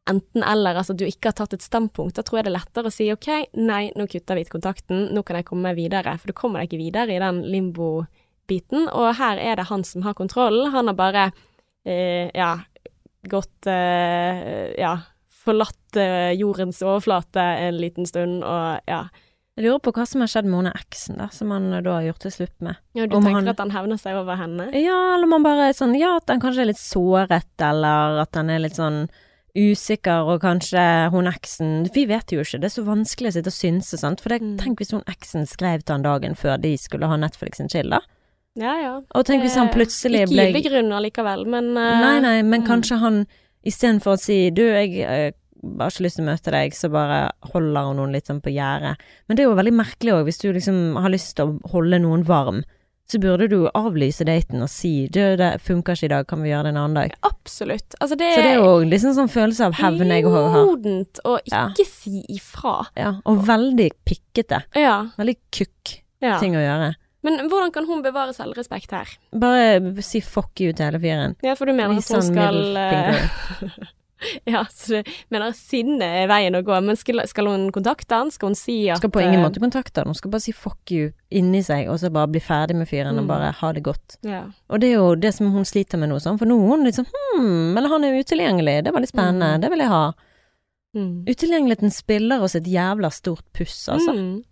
[0.09, 2.17] enten-eller, altså at du ikke har tatt et standpunkt.
[2.19, 3.29] Da tror jeg det er lettere å si ok,
[3.61, 6.17] nei, nå kutter vi ut kontakten, nå kan jeg komme meg videre.
[6.19, 8.89] For du kommer deg ikke videre i den limbo-biten.
[8.93, 10.71] Og her er det han som har kontrollen.
[10.73, 11.27] Han har bare,
[11.85, 12.57] eh, ja,
[13.29, 14.97] gått eh, Ja,
[15.45, 19.07] forlatt eh, jordens overflate en liten stund, og ja.
[19.59, 22.05] Jeg lurer på hva som har skjedd med hun eksen, da, som han da har
[22.07, 22.77] gjort det slutt med.
[22.95, 24.69] ja du Om tenker han- at han hevner seg over henne?
[24.73, 28.21] Ja, eller om han bare er sånn Ja, at han kanskje er litt såret, eller
[28.23, 29.09] at han er litt sånn
[29.59, 33.53] usikker, og kanskje hun eksen Vi vet jo ikke, det er så vanskelig å sitte
[33.53, 34.57] og synse, sant, for det, Mm.
[34.59, 37.91] tenk hvis hun eksen skrev til han dagen før de skulle ha Netflix en chill,
[37.91, 38.01] da.
[38.59, 38.95] Ja, ja.
[39.15, 42.63] Og tenk hvis han plutselig plutselig Ikke ble gyldig likevel, men uh, Nei, nei, men
[42.63, 42.67] mm.
[42.67, 43.27] kanskje han
[43.67, 45.31] istedenfor å si du, jeg eh,
[45.79, 47.21] har ikke lyst til å møte deg, så bare
[47.53, 48.97] holder hun noen litt sånn på gjerdet.
[49.27, 52.01] Men det er jo veldig merkelig òg, hvis du liksom har lyst til å holde
[52.03, 52.63] noen varm,
[53.11, 56.51] så burde du avlyse daten og si du, det funker ikke i dag, kan vi
[56.51, 57.15] gjøre det en annen dag?
[57.25, 57.97] Absolutt.
[58.03, 60.67] Altså, det Så det er jo liksom sånn følelse av hevn jeg òg har.
[60.69, 61.63] modent å Ja.
[61.73, 62.87] ikke si ifra.
[62.97, 64.63] Ja, og veldig pikkete.
[64.77, 65.07] Ja.
[65.17, 66.39] Veldig kukk ja.
[66.39, 66.95] ting å gjøre.
[67.25, 69.09] Men hvordan kan hun bevare selvrespekt her?
[69.33, 71.35] Bare si fuck you til hele fyren.
[71.43, 73.89] Ja, for du mener at hun skal middle eh,
[74.49, 76.75] Ja, så du mener sinne er veien å gå.
[76.85, 78.31] Men skal, skal hun kontakte han?
[78.35, 80.53] Skal hun si at Skal på ingen eh, måte kontakte han, hun skal bare si
[80.57, 83.29] fuck you inni seg, og så bare bli ferdig med fyren og Mm.
[83.31, 84.17] bare ha det godt.
[84.25, 84.45] Ja.
[84.71, 86.85] Og det er jo det som hun sliter med nå, sånn, for nå er hun
[86.89, 89.61] litt sånn hm, eller han er utilgjengelig, det var litt spennende, Mm.
[89.61, 90.05] det vil jeg ha.
[90.97, 91.25] Mm.
[91.29, 94.15] Utilgjengeligheten spiller oss et jævla stort puss, altså.
[94.17, 94.45] Mm.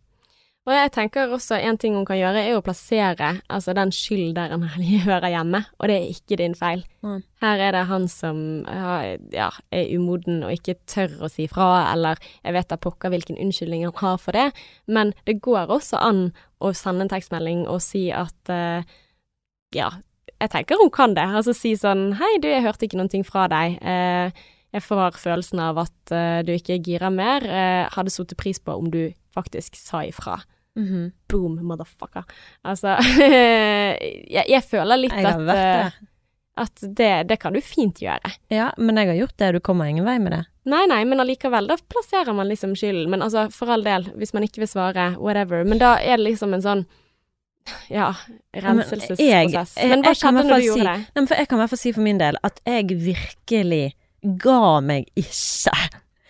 [0.67, 4.33] Og jeg tenker også en ting hun kan gjøre, er å plassere altså den skyld
[4.35, 4.65] der han
[5.07, 6.83] hører hjemme, og det er ikke din feil.
[7.07, 7.21] Mm.
[7.45, 12.19] Her er det han som ja, er umoden og ikke tør å si fra, eller
[12.41, 14.49] jeg vet da pokker hvilken unnskyldning han har for det,
[14.91, 16.25] men det går også an
[16.59, 18.83] å sende en tekstmelding og si at uh,
[19.77, 19.93] ja,
[20.35, 21.29] jeg tenker hun kan det.
[21.31, 23.79] Altså si sånn hei, du, jeg hørte ikke noen ting fra deg.
[23.85, 24.35] Uh,
[24.75, 27.47] jeg får følelsen av at uh, du ikke girer mer.
[27.95, 29.05] Hadde satt pris på om du
[29.37, 30.41] faktisk sa ifra.
[30.77, 31.13] Mhm.
[31.33, 32.25] Boom, motherfucker.
[32.65, 32.97] Altså
[34.37, 35.97] jeg, jeg føler litt Jeg at, vært eh,
[36.57, 38.31] at det, det kan du fint gjøre.
[38.53, 40.43] Ja, men jeg har gjort det, du kommer ingen vei med det.
[40.67, 43.11] Nei, nei, men allikevel, da plasserer man liksom skylden.
[43.13, 45.65] Men altså, for all del, hvis man ikke vil svare, whatever.
[45.69, 46.87] Men da er det liksom en sånn
[47.91, 48.13] ja,
[48.55, 49.75] men renselsesprosess.
[49.77, 51.07] jeg- Men, jeg- hva kan i skjedde når du gjorde si- det?
[51.17, 53.85] Nei, jeg kan i hvert fall si for min del at jeg virkelig
[54.39, 55.77] ga meg ikke.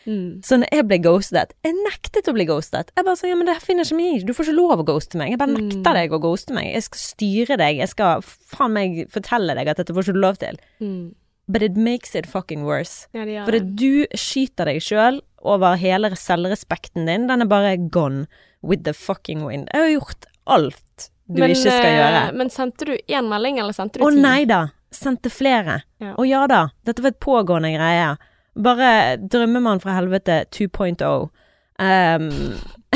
[0.07, 0.40] Mm.
[0.47, 2.92] Så når jeg ble ghostet Jeg nektet å bli ghostet.
[2.97, 4.27] Jeg bare sa ja, men det finner ikke meg.
[4.27, 5.31] Du får ikke lov å ghoste meg.
[5.35, 5.69] Jeg bare Mm.
[5.69, 6.73] nekter deg å ghoste meg.
[6.75, 7.77] Jeg skal styre deg.
[7.83, 10.57] Jeg skal faen meg fortelle deg at dette får ikke du lov til.
[10.81, 11.14] Mm.
[11.49, 13.07] But it makes it fucking worse.
[13.14, 13.61] Ja, det gjør For det.
[13.61, 17.27] det du skyter deg sjøl over hele selvrespekten din.
[17.29, 18.27] Den er bare gone
[18.62, 19.69] with the fucking wind.
[19.73, 22.35] Jeg har gjort alt du Men, ikke skal eh, gjøre.
[22.37, 25.83] Men sendte du én melding, eller sendte du Å nei da, sendte flere.
[26.01, 26.14] Ja.
[26.19, 28.16] Og ja da, dette var et pågående greie.
[28.57, 28.90] Bare
[29.21, 31.29] drømmemann fra helvete 2.0.
[31.77, 32.29] Um,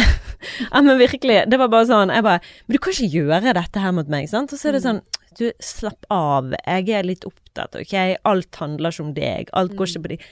[0.73, 3.83] ja, men virkelig, det var bare sånn Jeg bare Men du kan ikke gjøre dette
[3.83, 4.55] her mot meg, sant?
[4.55, 5.03] Og så er det sånn
[5.37, 6.55] Du, slapp av.
[6.65, 7.93] Jeg er litt opptatt, OK?
[8.25, 9.53] Alt handler ikke om deg.
[9.57, 10.29] Alt går ikke på deg.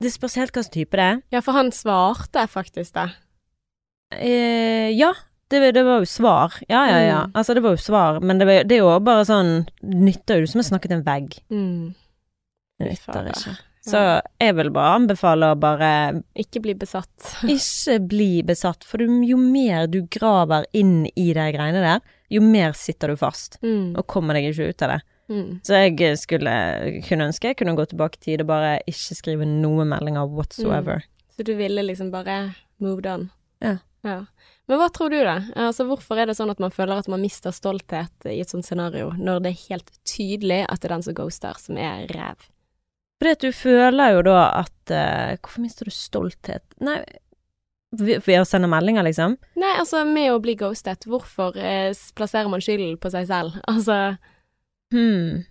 [0.00, 1.20] Det spørs helt hva slags type det er.
[1.34, 3.10] Ja, for han svarte faktisk det.
[4.16, 5.12] Eh, ja,
[5.52, 6.56] det, det var jo svar.
[6.68, 7.22] Ja, ja, ja.
[7.26, 7.36] Mm.
[7.36, 8.20] Altså, det var jo svar.
[8.24, 9.52] Men det, var, det er jo bare sånn
[9.84, 11.36] Nytter jo som å snakke til en vegg.
[11.52, 11.90] Mm.
[12.80, 13.56] Det nytter ikke.
[13.80, 14.00] Så
[14.40, 17.30] jeg vil bare anbefale å bare Ikke bli besatt.
[17.48, 22.76] ikke bli besatt, for jo mer du graver inn i de greiene der, jo mer
[22.76, 23.96] sitter du fast, Mm.
[23.96, 25.00] og kommer deg ikke ut av det.
[25.30, 25.50] Mm.
[25.64, 26.52] Så jeg skulle
[27.06, 31.04] kunne ønske jeg kunne gå tilbake i tid og bare ikke skrive noen meldinger whatsoever.
[31.36, 33.30] Så du ville liksom bare moved on?
[33.62, 33.76] Ja.
[34.02, 34.24] ja.
[34.68, 35.38] Men hva tror du, da?
[35.54, 38.66] Altså, hvorfor er det sånn at man føler at man mister stolthet i et sånt
[38.66, 42.50] scenario, når det er helt tydelig at det er den som ghoster, som er ræv?
[43.20, 46.62] At du føler jo da at uh, Hvorfor mister du stolthet?
[46.80, 47.02] Nei,
[47.92, 49.36] ved ved å sende meldinger, liksom?
[49.60, 53.58] Nei, altså, med å bli ghostet, hvorfor eh, plasserer man skylden på seg selv?
[53.70, 54.16] Altså,
[54.90, 55.44] Hmm.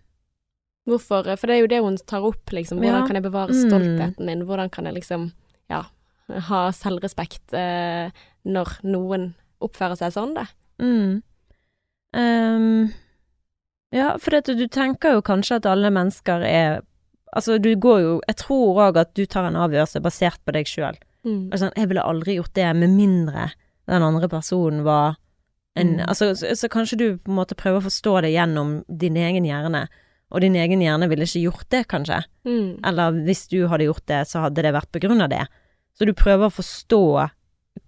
[0.88, 2.80] hvorfor For det er jo det hun tar opp, liksom.
[2.82, 3.08] Hvordan Ja.
[3.08, 3.70] kan jeg bevare Mm.
[3.70, 4.42] stoltheten min?
[4.48, 5.32] Hvordan kan jeg liksom,
[5.70, 5.84] ja,
[6.50, 8.10] ha selvrespekt eh,
[8.46, 10.46] når noen oppfører seg sånn, da?
[10.82, 11.22] Mm.
[12.16, 12.92] Um,
[13.94, 16.82] ja, for at du tenker jo kanskje at alle mennesker er
[17.36, 20.70] Altså, du går jo Jeg tror òg at du tar en avgjørelse basert på deg
[20.70, 20.98] sjøl.
[21.28, 21.50] Mm.
[21.52, 23.50] Altså, jeg ville aldri gjort det med mindre
[23.90, 25.18] den andre personen var
[25.76, 26.06] en Mm.
[26.10, 29.46] Altså, så, så kanskje du på en måte prøver å forstå det gjennom din egen
[29.46, 29.88] hjerne,
[30.30, 32.24] og din egen hjerne ville ikke gjort det, kanskje.
[32.46, 32.82] Mm.
[32.86, 35.46] Eller hvis du hadde gjort det, så hadde det vært på grunn av det.
[35.96, 37.30] Så du prøver å forstå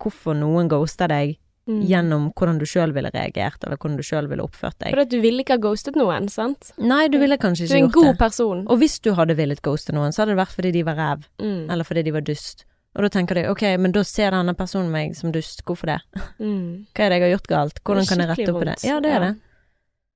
[0.02, 1.36] hvorfor noen ghoster deg
[1.70, 1.82] Mm.
[1.86, 4.90] gjennom hvordan du sjøl ville reagert, eller hvordan du sjøl ville oppført deg.
[4.96, 6.72] For at du ville ikke ha ghostet noen, sant?
[6.82, 7.94] Nei, du ville kanskje ikke gjort det.
[7.94, 8.64] Du er en god person.
[8.68, 11.28] Og hvis du hadde villet ghoste noen, så hadde det vært fordi de var ræv,
[11.40, 11.70] Mm.
[11.70, 12.66] eller fordi de var dust.
[12.96, 16.00] Og da tenker de ok, men da ser denne personen meg som dust, hvorfor det?
[16.42, 16.88] Mm.
[16.96, 17.84] Hva er det jeg har gjort galt?
[17.86, 18.84] Hvordan kan jeg rette opp i det?
[18.84, 19.20] Ja, det er Ja.
[19.20, 19.36] det.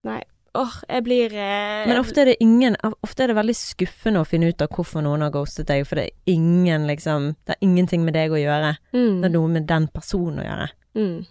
[0.04, 0.22] Nei.
[0.56, 4.26] Åh, jeg blir eh, Men ofte er det ingen Ofte er det veldig skuffende å
[4.26, 7.62] finne ut av hvorfor noen har ghostet deg, for det er ingen liksom Det har
[7.62, 8.78] ingenting med deg å gjøre.
[8.94, 9.22] mm.
[9.22, 10.70] Det er noe med den personen å gjøre.
[10.96, 11.26] Mm.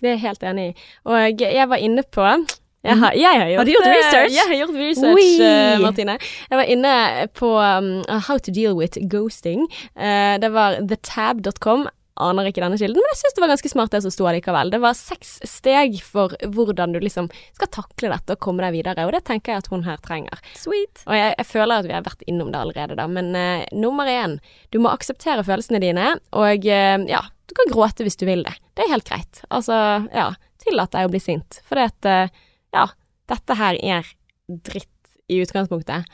[0.00, 0.86] Det er jeg helt enig i.
[1.04, 2.22] Og jeg var inne på
[2.86, 4.34] jeg har, jeg har, gjort, Har gjort research?
[4.34, 6.18] Jeg har gjort research, eh, Martine.
[6.50, 6.94] Jeg var inne
[7.34, 9.66] på um, How to deal with ghosting.
[9.96, 11.88] Uh, det var thetab.com.
[12.22, 14.70] Aner ikke denne kilden, men jeg syns det var ganske smart det som sto allikevel.
[14.72, 19.04] Det var seks steg for hvordan du liksom skal takle dette og komme deg videre,
[19.04, 20.40] og det tenker jeg at hun her trenger.
[20.56, 21.04] Sweet.
[21.04, 23.08] Og jeg, jeg føler at vi har vært innom det allerede, da.
[23.10, 24.38] Men uh, nummer én,
[24.72, 28.56] du må akseptere følelsene dine, og uh, ja, du kan gråte hvis du vil det.
[28.76, 29.42] Det er helt greit.
[29.50, 29.76] Altså,
[30.14, 30.30] ja,
[30.64, 31.60] tillat deg å bli sint.
[31.68, 32.88] For det at uh, ja,
[33.30, 34.14] dette her er
[34.46, 34.92] dritt
[35.32, 36.06] i utgangspunktet.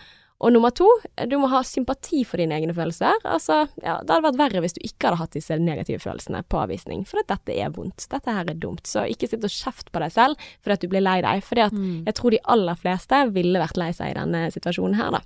[0.43, 0.89] Og nummer to,
[1.31, 3.15] du må ha sympati for dine egne følelser.
[3.25, 6.59] Altså, ja, det hadde vært verre hvis du ikke hadde hatt disse negative følelsene på
[6.65, 8.09] avvisning, for dette er vondt.
[8.11, 8.83] Dette her er dumt.
[8.91, 11.45] Så ikke sitt og kjeft på deg selv fordi at du blir lei deg.
[11.47, 12.05] For Mm.
[12.07, 15.21] jeg tror de aller fleste ville vært lei seg i denne situasjonen her, da.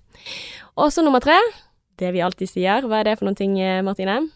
[0.77, 1.39] Og så nummer tre,
[1.97, 2.83] det vi alltid sier.
[2.85, 4.29] Hva er det for noen ting, eh, Martine?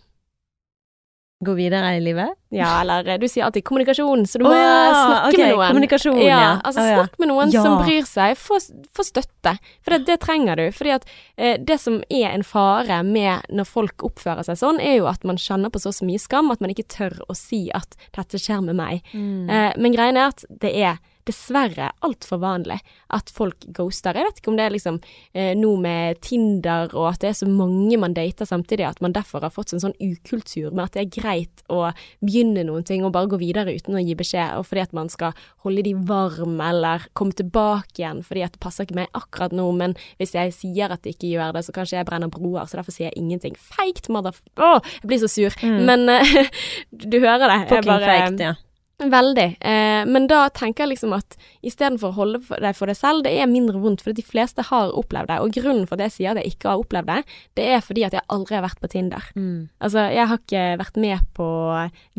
[1.41, 2.35] Gå videre i livet?
[2.53, 5.53] Ja, eller eh, du sier alltid kommunikasjon, så du må Å ja, snakke ok, med
[5.55, 5.71] noen.
[5.73, 6.41] kommunikasjon, ja.
[6.43, 6.51] ja.
[6.69, 6.99] Altså oh, ja.
[6.99, 8.59] snakk med noen som bryr seg, få,
[8.97, 9.55] få støtte.
[9.81, 10.67] For det, det trenger du.
[10.77, 11.09] Fordi at
[11.41, 15.25] eh, det som er en fare med når folk oppfører seg sånn, er jo at
[15.25, 18.37] man kjenner på så, så mye skam at man ikke tør å si at 'dette
[18.37, 19.01] skjer med meg'.
[19.17, 19.49] Mm.
[19.49, 22.79] Eh, men greien er at det er dessverre altfor vanlig
[23.15, 24.17] at folk ghoster.
[24.17, 25.01] Jeg vet ikke om det er liksom
[25.35, 29.15] eh, noe med Tinder og at det er så mange man dater samtidig, at man
[29.17, 31.83] derfor har fått en sånn ukultur med at det er greit å
[32.25, 35.11] begynne noen ting og bare gå videre uten å gi beskjed, og fordi at man
[35.13, 39.55] skal holde de varme eller komme tilbake igjen fordi at det passer ikke meg akkurat
[39.57, 42.67] nå, men hvis jeg sier at det ikke gjør det, så kanskje jeg brenner broer,
[42.71, 43.57] så derfor sier jeg ingenting.
[43.59, 44.37] Feigt, mother...
[44.61, 45.57] Åh, jeg blir så sur.
[45.65, 45.79] Mm.
[45.89, 46.51] Men eh,
[47.13, 47.61] du hører det.
[47.71, 48.55] Fucking bare- fake, ja.
[49.01, 49.47] Veldig.
[49.61, 53.33] Eh, men da tenker jeg liksom at istedenfor å holde deg for deg selv, det
[53.41, 55.39] er mindre vondt, for de fleste har opplevd det.
[55.41, 57.21] Og grunnen for at jeg sier at jeg ikke har opplevd det,
[57.57, 59.31] det er fordi at jeg aldri har vært på Tinder.
[59.37, 59.71] Mm.
[59.81, 61.49] Altså, jeg har ikke vært med på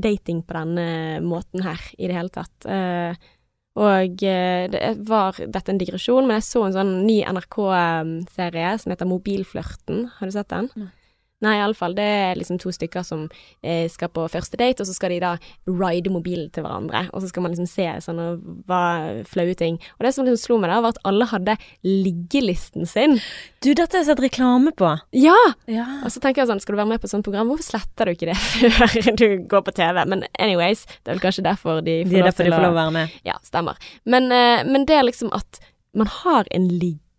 [0.07, 0.87] dating på denne
[1.25, 2.55] måten her i det hele tatt.
[2.65, 3.29] Eh,
[3.81, 8.91] og eh, det var dette en digresjon, men jeg så en sånn ny NRK-serie som
[8.91, 10.09] heter Mobilflørten.
[10.17, 10.73] Har du sett den?
[10.75, 10.89] Nei.
[11.41, 11.95] Nei, iallfall.
[11.97, 13.23] Det er liksom to stykker som
[13.63, 15.31] eh, skal på første date, og så skal de da
[15.67, 17.07] ride mobilen til hverandre.
[17.13, 18.27] Og så skal man liksom se sånne
[18.69, 19.79] hva- flaue ting.
[19.97, 21.57] Og det som liksom slo meg da, var at alle hadde
[22.05, 23.17] liggelisten sin.
[23.61, 24.91] Du, dette har jeg sett reklame på.
[25.17, 25.37] Ja!
[25.71, 25.87] Ja.
[26.05, 28.09] Og så tenker jeg sånn, skal du være med på et sånt program, hvorfor sletter
[28.09, 28.37] du ikke det
[28.77, 30.01] før du går på TV?
[30.13, 32.75] Men anyways, det er vel kanskje derfor de får er lov derfor de får lov
[32.75, 33.19] å være med.
[33.27, 33.81] Ja, stemmer.
[34.05, 35.61] Men, eh, men det er liksom at
[35.97, 36.69] man har en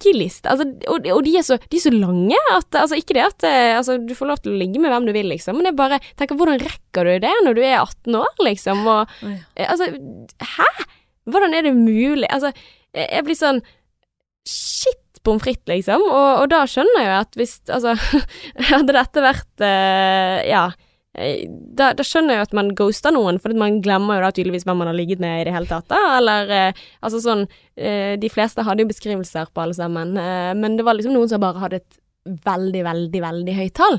[0.03, 0.51] liggeliste.
[0.51, 3.47] Altså, og, og de, er så, de er så lange at Altså, ikke det at
[3.47, 5.79] eh, altså, du får lov til å ligge med hvem du vil, liksom, men jeg
[5.79, 8.83] bare tenker hvordan rekker du det når du er 18 år, liksom?
[8.87, 9.69] Og oh, ja.
[9.71, 9.91] altså,
[10.57, 10.71] hæ?
[11.31, 12.27] Hvordan er det mulig?
[12.29, 12.51] Altså,
[12.93, 13.63] jeg blir sånn
[14.49, 14.99] Shit!
[15.23, 16.03] Pommes frites, liksom.
[16.03, 17.93] Og, og da skjønner jeg at hvis Altså,
[18.73, 20.65] hadde dette vært eh, Ja.
[21.15, 24.31] Eh, Da, da skjønner jeg jo at man ghoster noen, for man glemmer jo da
[24.33, 25.89] tydeligvis hvem man har ligget med i det hele tatt.
[25.93, 27.47] da, Eller eh, altså sånn
[27.77, 31.29] eh, De fleste hadde jo beskrivelser på alle sammen, eh, men det var liksom noen
[31.31, 31.99] som bare hadde et
[32.47, 33.97] veldig, veldig, veldig høyt tall.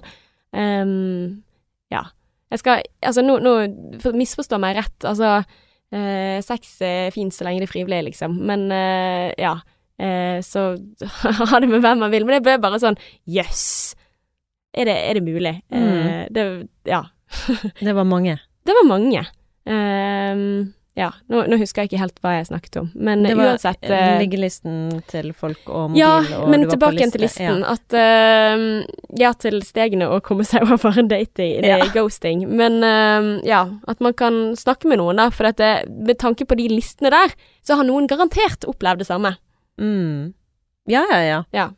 [0.55, 1.43] Um,
[1.91, 2.05] ja.
[2.53, 4.99] Jeg skal Altså, nå, nå for- misforstå meg rett.
[5.09, 5.43] Altså,
[5.91, 8.37] eh, sex er fint så lenge det er frivillig, liksom.
[8.47, 9.57] Men eh, ja.
[10.43, 10.61] Så
[11.51, 12.23] ha det med hvem man vil.
[12.25, 12.97] Men det ble bare sånn
[13.29, 13.95] jøss.
[14.73, 15.55] Er, det, er det mulig?
[15.71, 17.03] Eh, det Ja.
[17.79, 18.37] Det var mange.
[18.65, 19.25] Det var mange.
[19.67, 23.53] Uh, ja, nå, nå husker jeg ikke helt hva jeg snakket om, men Det var
[23.55, 27.63] uansett eh, liggelisten til folk og mobil, ja, og men tilbake til listen.
[27.63, 27.63] listen.
[27.65, 28.83] At uh,
[29.17, 31.79] Ja, til stegene å komme seg over en dating, det Ja.
[31.81, 32.45] er ghosting.
[32.53, 35.31] Men uh, ja, at man kan snakke med noen, da.
[35.33, 37.33] For det, med tanke på de listene der,
[37.65, 39.33] så har noen garantert opplevd det samme.
[39.81, 39.83] Ja.
[39.83, 40.33] Mm.
[40.85, 41.69] ja, ja, ja.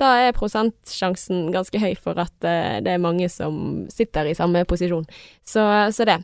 [0.00, 4.64] Da er prosentsjansen ganske høy for at eh, det er mange som sitter i samme
[4.66, 5.06] posisjon.
[5.46, 5.62] Så,
[5.94, 6.18] så det.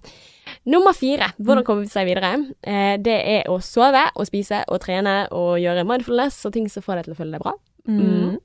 [0.66, 2.32] Nummer fire, hvordan komme seg videre?
[2.66, 6.82] Eh, det er å sove og spise og trene og gjøre mindfulness og ting som
[6.82, 7.54] får deg til å føle deg bra.
[7.86, 8.36] Mm.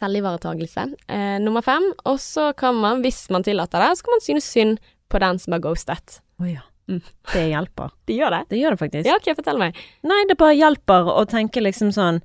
[0.00, 0.88] Selvivaretagelse.
[1.12, 1.92] Eh, nummer fem.
[2.08, 4.80] Og så kan man, hvis man tillater det, så kan man synes synd
[5.12, 6.22] på den som har ghostet.
[6.40, 6.64] Oh, ja.
[6.88, 7.04] Mm.
[7.34, 7.92] Det hjelper.
[8.08, 8.44] Det gjør det?
[8.48, 9.12] Det gjør det faktisk.
[9.12, 9.76] Ja, ok, fortell meg.
[10.08, 12.24] Nei, det bare hjelper å tenke liksom sånn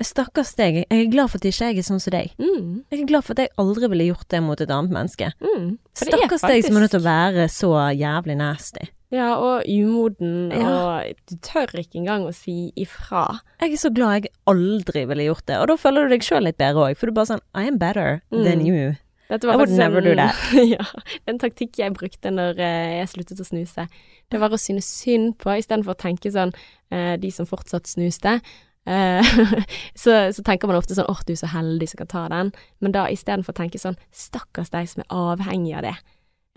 [0.00, 2.30] Stakkars deg, jeg er glad for at ikke jeg er sånn som deg.
[2.40, 5.32] Mm, Jeg er glad for at jeg aldri ville gjort det mot et annet menneske.
[5.44, 5.66] mm.
[5.92, 8.86] Stakkars Stakkars deg som er nødt til å være så jævlig nasty.
[9.12, 10.68] Ja, og umoden, Ja.
[10.70, 13.40] og du tør ikke engang å si ifra.
[13.60, 16.44] Jeg er så glad jeg aldri ville gjort det, og da føler du deg sjøl
[16.44, 18.66] litt bedre òg, for du er bare sånn I am better than Mm.
[18.66, 18.96] you.
[19.28, 20.34] Dette I would faktisk never do that.
[20.54, 20.84] ja,
[21.28, 23.86] en taktikk jeg brukte når eh, jeg sluttet å snuse.
[24.30, 26.52] Det var å synes synd på, istedenfor å tenke sånn
[26.90, 28.40] eh, de som fortsatt snuste.
[28.90, 29.32] Eh,
[30.02, 32.52] så, så tenker man ofte sånn åh, du er så heldig som kan ta den.
[32.82, 35.98] Men da istedenfor å tenke sånn stakkars deg som er avhengig av det.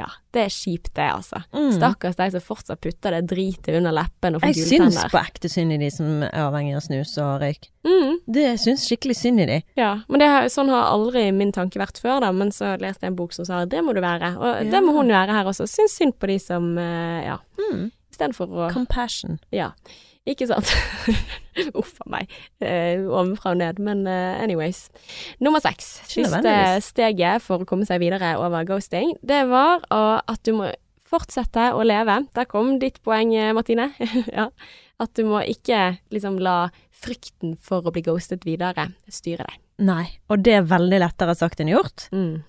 [0.02, 1.44] Ja, det er kjipt det, altså.
[1.54, 1.68] Mm.
[1.76, 5.52] Stakkars deg som fortsatt putter det dritet under leppen og får Jeg syns på ekte
[5.54, 7.68] synd i de som er avhengig av snus og røyk.
[7.86, 9.60] Mm, Det syns skikkelig synd i de.
[9.78, 12.32] ja, men det, har- sånn har aldri min tanke vært før, da.
[12.34, 14.34] Men så leste jeg en bok som sa det må du være.
[14.42, 14.72] Og Ja.
[14.74, 15.70] det må hun være her også.
[15.70, 17.38] Syns synd på de som eh, ja.
[17.62, 17.92] Mm.
[18.12, 19.38] Istedenfor å Compassion.
[19.54, 19.70] Ja.
[20.30, 20.70] Ikke sant?
[21.80, 22.32] Uff a meg.
[22.64, 23.82] Eh, ovenfra og ned.
[23.84, 24.86] Men uh, anyways.
[25.44, 25.98] Nummer seks.
[26.08, 26.54] Siste
[26.86, 30.72] steget for å komme seg videre over ghosting, det var uh, at du må
[31.14, 32.22] fortsette å leve.
[32.34, 33.92] Der kom ditt poeng, eh, Martine.
[34.38, 34.48] ja.
[35.02, 36.72] At du må ikke liksom la
[37.04, 39.60] frykten for å bli ghostet videre styre deg.
[39.84, 42.06] Nei, og det er veldig lettere sagt enn gjort.
[42.14, 42.46] Mm.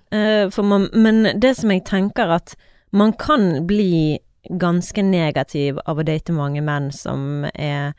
[0.63, 2.53] Man, men det som jeg tenker at
[2.95, 4.21] man kan bli
[4.51, 7.95] ganske negativ av å date mange menn som er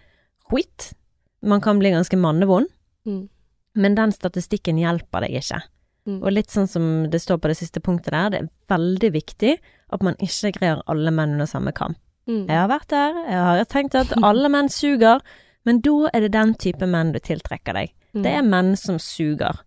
[0.50, 0.94] skit.
[1.42, 2.68] Man kan bli ganske mannevond,
[3.06, 3.30] Mm.
[3.76, 5.62] men den statistikken hjelper deg ikke.
[6.08, 6.24] Mm.
[6.24, 9.58] Og litt sånn som det står på det siste punktet der, det er veldig viktig
[9.94, 11.96] at man ikke greier alle menn under samme kam.
[12.28, 12.48] Mm.
[12.48, 15.22] Jeg har vært der, jeg har tenkt at alle menn suger,
[15.66, 17.92] men da er det den type menn du tiltrekker deg.
[18.14, 18.24] Mm.
[18.24, 19.60] Det er menn som suger.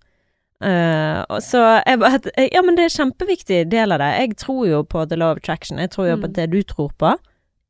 [0.64, 4.10] Eh, så jeg bare Ja, men det er kjempeviktig del av det.
[4.18, 5.78] Jeg tror jo på the law of attraction.
[5.78, 6.30] Jeg tror jo på Mm.
[6.30, 7.16] at det du tror på,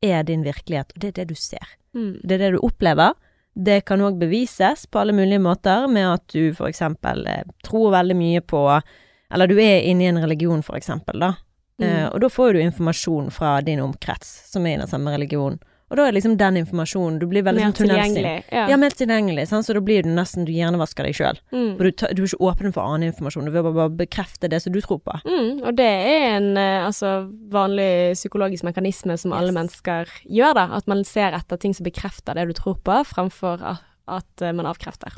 [0.02, 1.66] er din virkelighet, og det er det du ser.
[1.94, 2.20] Mm.
[2.24, 3.12] Det er det du opplever.
[3.56, 7.90] Det kan òg bevises på alle mulige måter, med at du for eksempel eh, tror
[7.90, 8.82] veldig mye på
[9.30, 11.34] Eller du er inne i en religion, for eksempel, da.
[11.78, 11.84] Mm.
[11.84, 15.58] Uh, og da får du informasjon fra din omkrets, som er i den samme religionen.
[15.88, 18.34] Og da er liksom den informasjonen Du blir veldig Mer sånn tilgjengelig.
[18.52, 18.66] Ja.
[18.68, 19.66] Ja, mer tilgjengelig, sant?
[19.66, 21.40] så da blir du nesten Du hjernevasker deg sjøl.
[21.54, 21.70] Mm.
[21.78, 24.74] For du, du er ikke åpen for annen informasjon, du vil bare, bekrefte det som
[24.74, 25.16] du tror på.
[25.24, 27.14] Mm, og det er en eh, altså,
[27.52, 30.66] vanlig psykologisk mekanisme som alle mennesker gjør, da.
[30.78, 33.84] At man ser etter ting som bekrefter det du tror på, fremfor at,
[34.20, 35.16] at eh, man avkrefter.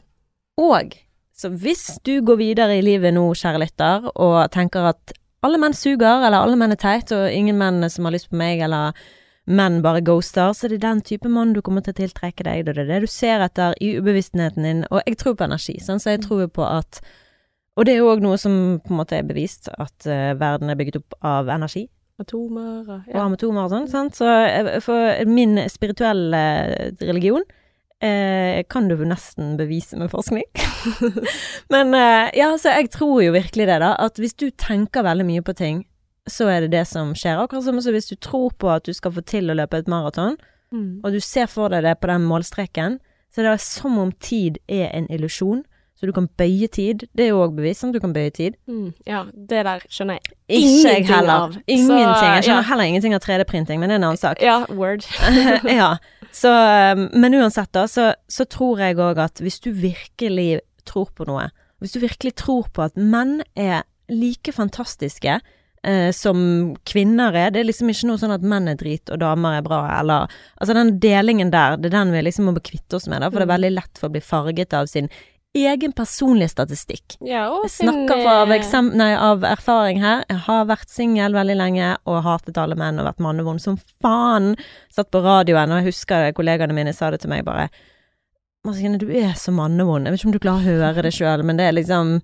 [0.60, 0.94] Og
[1.40, 5.14] så hvis du går videre i livet nå, kjære lytter, og tenker at
[5.46, 8.36] alle menn suger, eller alle menn er teit, og ingen menn som har lyst på
[8.36, 8.92] meg, eller
[9.50, 12.66] menn bare ghoster, så er det den type mann du kommer til å tiltrekke deg.
[12.66, 14.84] Det er det du ser etter i ubevisstheten din.
[14.90, 17.02] Og jeg tror på energi, sånn, så jeg tror på at
[17.78, 20.68] Og det er jo òg noe som på en måte er bevist, at uh, verden
[20.68, 21.86] er bygget opp av energi.
[22.20, 23.14] Atomer ja.
[23.14, 24.18] og amatomer og sånn, sant.
[24.18, 27.46] Så eh, for min spirituelle eh, religion
[28.04, 30.44] eh, kan du nesten bevise med forskning.
[31.74, 33.94] Men eh, ja, så jeg tror jo virkelig det, da.
[33.96, 35.84] At hvis du tenker veldig mye på ting,
[36.28, 37.40] så er det det som skjer.
[37.40, 40.36] Akkurat som hvis du tror på at du skal få til å løpe et maraton,
[40.70, 41.00] Mm.
[41.02, 43.00] og du ser for deg det på den målstreken,
[43.34, 45.64] så det er som om tid er en illusjon.
[45.98, 47.02] Så du kan bøye tid.
[47.12, 48.54] Det er jo òg bevist at du kan bøye tid.
[48.70, 48.94] Mm.
[49.04, 51.34] ja, det der skjønner jeg Ikke jeg Ingenting heller.
[51.34, 51.56] av.
[51.66, 52.30] Ingenting.
[52.30, 52.68] Jeg skjønner ja.
[52.70, 54.40] heller ingenting av 3D-printing, men det er en annen sak.
[54.40, 55.04] Ja, word.
[55.68, 55.90] ja.
[56.32, 61.10] Så, um, men uansett, da, så, så tror jeg òg at hvis du virkelig tror
[61.12, 61.50] på noe,
[61.82, 65.40] hvis du virkelig tror på at menn er like fantastiske
[65.86, 69.20] eh, som kvinner er, det er liksom ikke noe sånn at menn er drit og
[69.22, 70.28] damer er bra, eller
[70.60, 73.38] Altså den delingen der, det er den vi liksom må kvitte oss med, da, for
[73.40, 73.56] det er Mm.
[73.56, 75.08] veldig lett for å bli farget av sin
[75.56, 77.16] egen personlige statistikk.
[77.26, 80.24] Ja, Jeg snakker av, nei, av erfaring her.
[80.28, 84.56] Jeg har vært singel veldig lenge og hatet alle menn og vært mannevond som faen.
[84.94, 87.68] Satt på radioen, og jeg husker det, kollegaene mine sa det til meg bare
[88.64, 90.04] Marcine, du er så mannevond.
[90.04, 92.20] Jeg vet ikke om du klarer å høre det sjøl, men det er liksom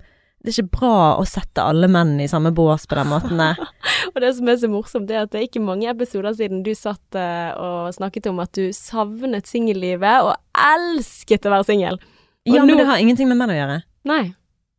[0.46, 3.58] Det er ikke bra å sette alle menn i samme bås på den måten der.
[4.14, 6.62] Og det som er så morsomt, det er at det er ikke mange episoder siden
[6.62, 11.98] du satt eh, og snakket om at du savnet singellivet og elsket å være singel.
[12.46, 13.80] Ja, Ja, men det har ingenting med menn å gjøre.
[14.06, 14.24] Nei.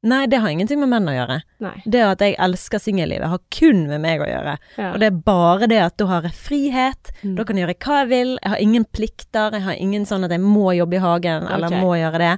[0.07, 1.39] Nei, det har ingenting med menn å gjøre.
[1.65, 1.73] Nei.
[1.89, 4.53] Det at jeg elsker singellivet, har kun med meg å gjøre.
[4.77, 4.91] Ja.
[4.93, 7.33] Og det er bare det at da har jeg frihet, Mm.
[7.35, 10.23] da kan jeg gjøre hva jeg vil, jeg har ingen plikter, jeg har ingen sånn
[10.23, 12.33] at jeg må jobbe i hagen, eller må gjøre det.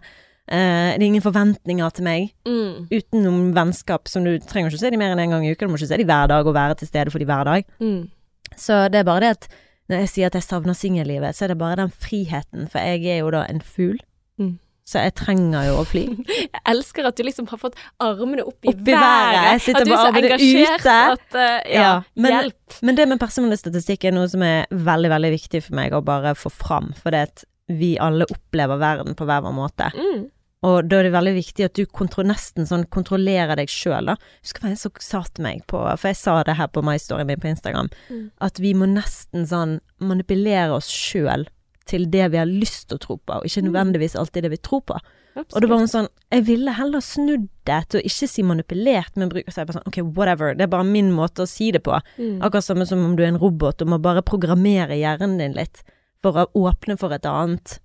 [0.49, 2.87] Eh, det er ingen forventninger til meg, Mm.
[2.89, 5.67] utenom vennskap som du trenger ikke å se de mer enn en gang i uka,
[5.67, 7.65] du må ikke se de hver dag og være til stede for de hver dag.
[7.79, 8.09] Mm.
[8.57, 9.47] Så det er bare det at
[9.89, 13.05] når jeg sier at jeg savner singellivet, så er det bare den friheten, for jeg
[13.05, 13.99] er jo da en fugl,
[14.39, 14.57] Mm.
[14.89, 16.05] så jeg trenger jo å fly.
[16.49, 19.51] Jeg elsker at du liksom har fått armene opp i Opp i været.
[19.51, 20.95] Jeg sitter er med armene ute.
[21.13, 22.81] at uh, ja, Ja, men- hjelp.
[22.81, 26.01] Men det med personlig statistikk er noe som er veldig, veldig viktig for meg å
[26.03, 29.91] bare få fram, for det at vi alle opplever verden på hver vår måte.
[29.93, 30.29] Mm.
[30.61, 34.15] Og da er det veldig viktig at du kontro nesten sånn kontrollerer deg sjøl, da.
[34.43, 36.97] Husker hva en som sa til meg på For jeg sa det her på My
[36.99, 38.31] Story min på Instagram, Mm.
[38.41, 41.47] at vi må nesten sånn manipulere oss sjøl
[41.85, 43.71] til det vi har lyst til å tro på, og ikke Mm.
[43.71, 44.99] nødvendigvis alltid det vi tror på.
[45.35, 45.55] Absolutt.
[45.55, 49.15] Og det var hun sånn Jeg ville heller snudd det til å ikke si manipulert,
[49.15, 50.53] men bruke seg på sånn Ok, whatever.
[50.53, 51.99] Det er bare min måte å si det på.
[52.19, 52.41] mm.
[52.41, 55.83] Akkurat samme som om du er en robot og må bare programmere hjernen din litt
[56.21, 57.79] for å åpne for et annet,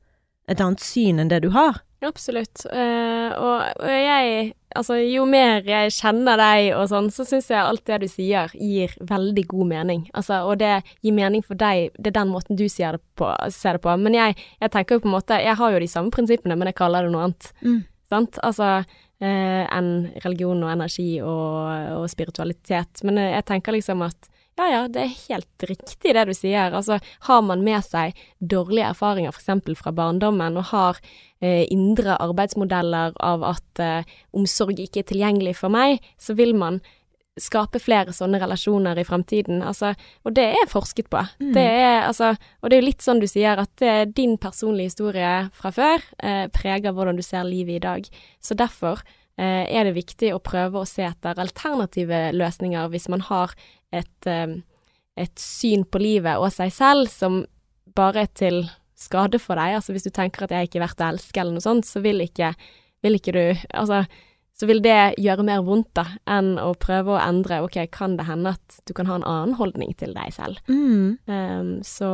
[0.49, 1.81] et annet syn enn det du har.
[2.05, 2.67] Absolutt.
[2.73, 7.63] Eh, og, og jeg Altså, jo mer jeg kjenner deg og sånn, så syns jeg
[7.63, 10.01] alt det du sier gir veldig god mening.
[10.19, 13.29] Altså, og det gir mening for deg, det er den måten du ser det på.
[13.55, 13.95] Ser det på.
[14.03, 16.73] Men jeg, jeg tenker jo på en måte Jeg har jo de samme prinsippene, men
[16.73, 17.53] jeg kaller det noe annet.
[18.11, 18.43] Sant?
[18.43, 18.73] Altså
[19.23, 19.93] eh, enn
[20.25, 23.05] religion og energi og, og spiritualitet.
[23.07, 26.75] Men eh, jeg tenker liksom at ja ja, det er helt riktig det du sier.
[26.75, 29.79] Altså har man med seg dårlige erfaringer f.eks.
[29.81, 31.01] fra barndommen, og har
[31.43, 36.83] eh, indre arbeidsmodeller av at eh, omsorg ikke er tilgjengelig for meg, så vil man
[37.41, 39.63] skape flere sånne relasjoner i fremtiden.
[39.67, 41.23] Altså, og det er forsket på.
[41.43, 41.51] Mm.
[41.57, 44.37] Det er, altså, og det er jo litt sånn du sier, at det er din
[44.39, 48.09] personlige historie fra før eh, preger hvordan du ser livet i dag.
[48.39, 53.25] Så derfor eh, er det viktig å prøve å se etter alternative løsninger hvis man
[53.27, 53.55] har
[53.95, 54.61] et, eh,
[55.17, 57.43] et syn på livet og seg selv som
[57.95, 58.63] bare er til
[58.99, 59.77] skade for deg.
[59.79, 62.03] Altså hvis du tenker at jeg ikke er verdt å elske eller noe sånt, så
[62.05, 62.55] vil ikke,
[63.05, 64.05] vil ikke du Altså
[64.55, 68.29] så vil det gjøre mer vondt da, enn å prøve å endre ok, kan det
[68.29, 70.61] hende at du kan ha en annen holdning til deg selv.
[70.71, 71.17] Mm.
[71.27, 72.11] Um, så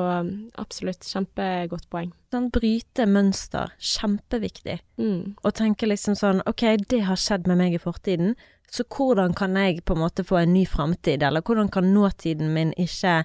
[0.60, 2.14] absolutt, kjempegodt poeng.
[2.32, 4.78] Sånn bryte mønster, kjempeviktig.
[5.02, 5.36] Mm.
[5.36, 8.32] Og tenke liksom sånn, ok, det har skjedd med meg i fortiden,
[8.70, 12.54] så hvordan kan jeg på en måte få en ny framtid, eller hvordan kan nåtiden
[12.54, 13.24] min ikke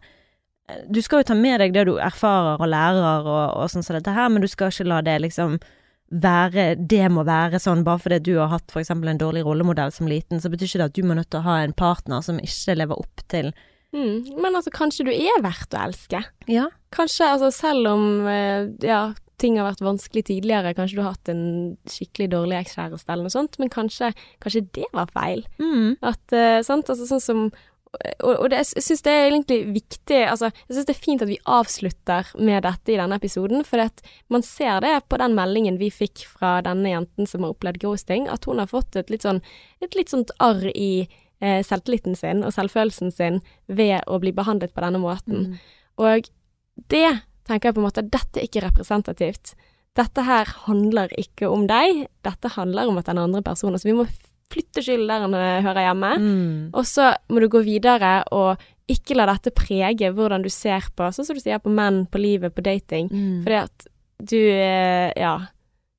[0.89, 3.93] Du skal jo ta med deg det du erfarer og lærer og, og sånn som
[3.93, 5.59] dette her, men du skal ikke la det liksom
[6.15, 8.91] være Det må være sånn bare fordi du har hatt f.eks.
[8.95, 11.47] en dårlig rollemodell som liten, så betyr ikke det at du må nødt til å
[11.47, 13.53] ha en partner som ikke lever opp til
[13.95, 14.41] Mm.
[14.43, 16.19] Men altså, kanskje du er verdt å elske?
[16.51, 16.65] Ja.
[16.95, 21.31] Kanskje, altså selv om eh, ja, ting har vært vanskelig tidligere, kanskje du har hatt
[21.31, 21.45] en
[21.91, 24.11] skikkelig dårlig ekskjæreste eller noe sånt, men kanskje,
[24.43, 25.45] kanskje det var feil.
[25.61, 25.95] Mm.
[26.05, 27.47] At, uh, sant, altså sånn som
[27.95, 31.25] og, og det, jeg syns det er egentlig viktig Altså, jeg syns det er fint
[31.25, 33.83] at vi avslutter med dette i denne episoden, for
[34.33, 38.29] man ser det på den meldingen vi fikk fra denne jenten som har opplevd ghosting,
[38.31, 39.41] at hun har fått et litt sånn
[39.83, 41.05] et litt sånt arr i
[41.41, 45.53] eh, selvtilliten sin og selvfølelsen sin ved å bli behandlet på denne måten.
[45.53, 45.63] Mm.
[46.01, 46.29] Og
[46.91, 47.07] det
[47.47, 49.55] tenker jeg på en måte Dette er ikke representativt.
[49.95, 53.99] Dette her handler ikke om deg, dette handler om at den andre personen Altså, vi
[54.01, 54.07] må
[54.53, 56.11] flytte eh, hører hjemme.
[56.21, 56.69] Mm.
[56.73, 61.07] Og så må du gå videre og ikke la dette prege hvordan du ser på,
[61.11, 63.09] sånn som du sier, på menn, på livet, på dating.
[63.09, 63.43] Mm.
[63.43, 63.87] Fordi at
[64.21, 65.37] du eh, Ja.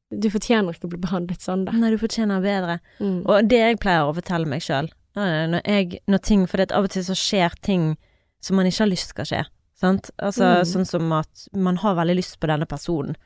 [0.08, 1.72] Du fortjener ikke å bli behandlet sånn, da.
[1.74, 2.76] Nei, du fortjener bedre.
[3.02, 3.24] Mm.
[3.26, 4.86] Og det jeg pleier å fortelle meg sjøl,
[5.16, 7.96] når, jeg- når ting For det er av og til så skjer ting
[8.40, 9.40] som man ikke har lyst skal skje.
[9.74, 10.10] Sant?
[10.22, 10.64] Altså Mm.
[10.70, 13.16] sånn som at man har veldig lyst på denne personen,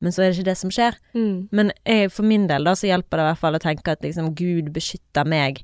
[0.00, 0.96] men så er det ikke det som skjer.
[1.14, 1.48] Mm.
[1.52, 4.02] Men jeg, for min del da, så hjelper det i hvert fall å tenke at
[4.06, 5.62] liksom Gud beskytter meg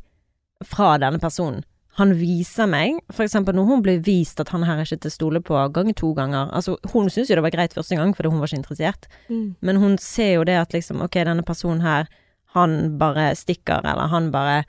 [0.65, 1.65] fra denne personen.
[1.97, 5.09] Han viser meg, for eksempel når hun blir vist at han her er ikke til
[5.09, 8.13] å stole på gang to ganger Altså, hun syntes jo det var greit første gang,
[8.13, 9.55] fordi hun var ikke interessert, Mm.
[9.65, 12.05] men hun ser jo det at liksom, ok, denne personen her,
[12.53, 14.65] han bare stikker, eller han bare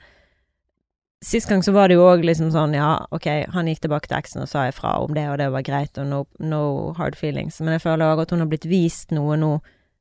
[1.24, 4.18] Sist gang så var det jo òg liksom sånn, ja, ok, han gikk tilbake til
[4.20, 7.58] eksen og sa ifra om det, og det var greit, og no, no hard feelings,
[7.60, 9.56] men jeg føler òg at hun har blitt vist noe nå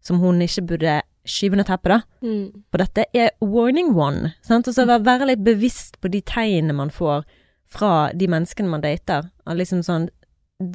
[0.06, 2.00] som hun ikke burde skyve ned teppet, da.
[2.22, 2.62] Mm.
[2.72, 6.76] For dette er warning one, sant, og så være, være litt bevisst på de tegnene
[6.78, 7.26] man får
[7.68, 10.08] fra de menneskene man dater, og liksom sånn,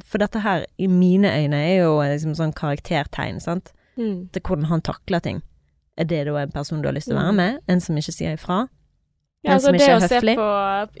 [0.03, 4.29] for dette her, i mine øyne, er jo liksom sånn karaktertegn, sant, Mm.
[4.33, 5.41] til hvordan han takler ting.
[5.97, 7.35] Er det da en person du har lyst til å være Mm.
[7.37, 7.59] med?
[7.69, 8.67] En som ikke sier ifra?
[9.43, 10.47] Ja, En altså det å se på,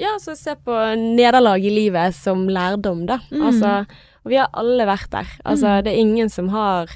[0.03, 3.21] ja, så se på nederlag i livet som lærdom, da.
[3.31, 3.41] Mm.
[3.47, 3.85] Altså,
[4.23, 5.29] og vi har alle vært der.
[5.45, 5.83] Altså, Mm.
[5.85, 6.91] det er ingen som har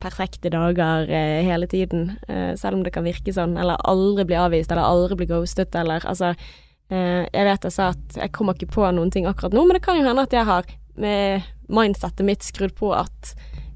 [0.00, 4.36] perfekte dager eh, hele tiden, eh, selv om det kan virke sånn, eller aldri bli
[4.40, 6.30] avvist, eller aldri bli ghostet, eller altså
[6.90, 9.76] eh, Jeg vet jeg sa at jeg kommer ikke på noen ting akkurat nå, men
[9.76, 10.64] det kan jo hende at jeg har
[10.96, 13.34] med mindsettet mitt skrudd på at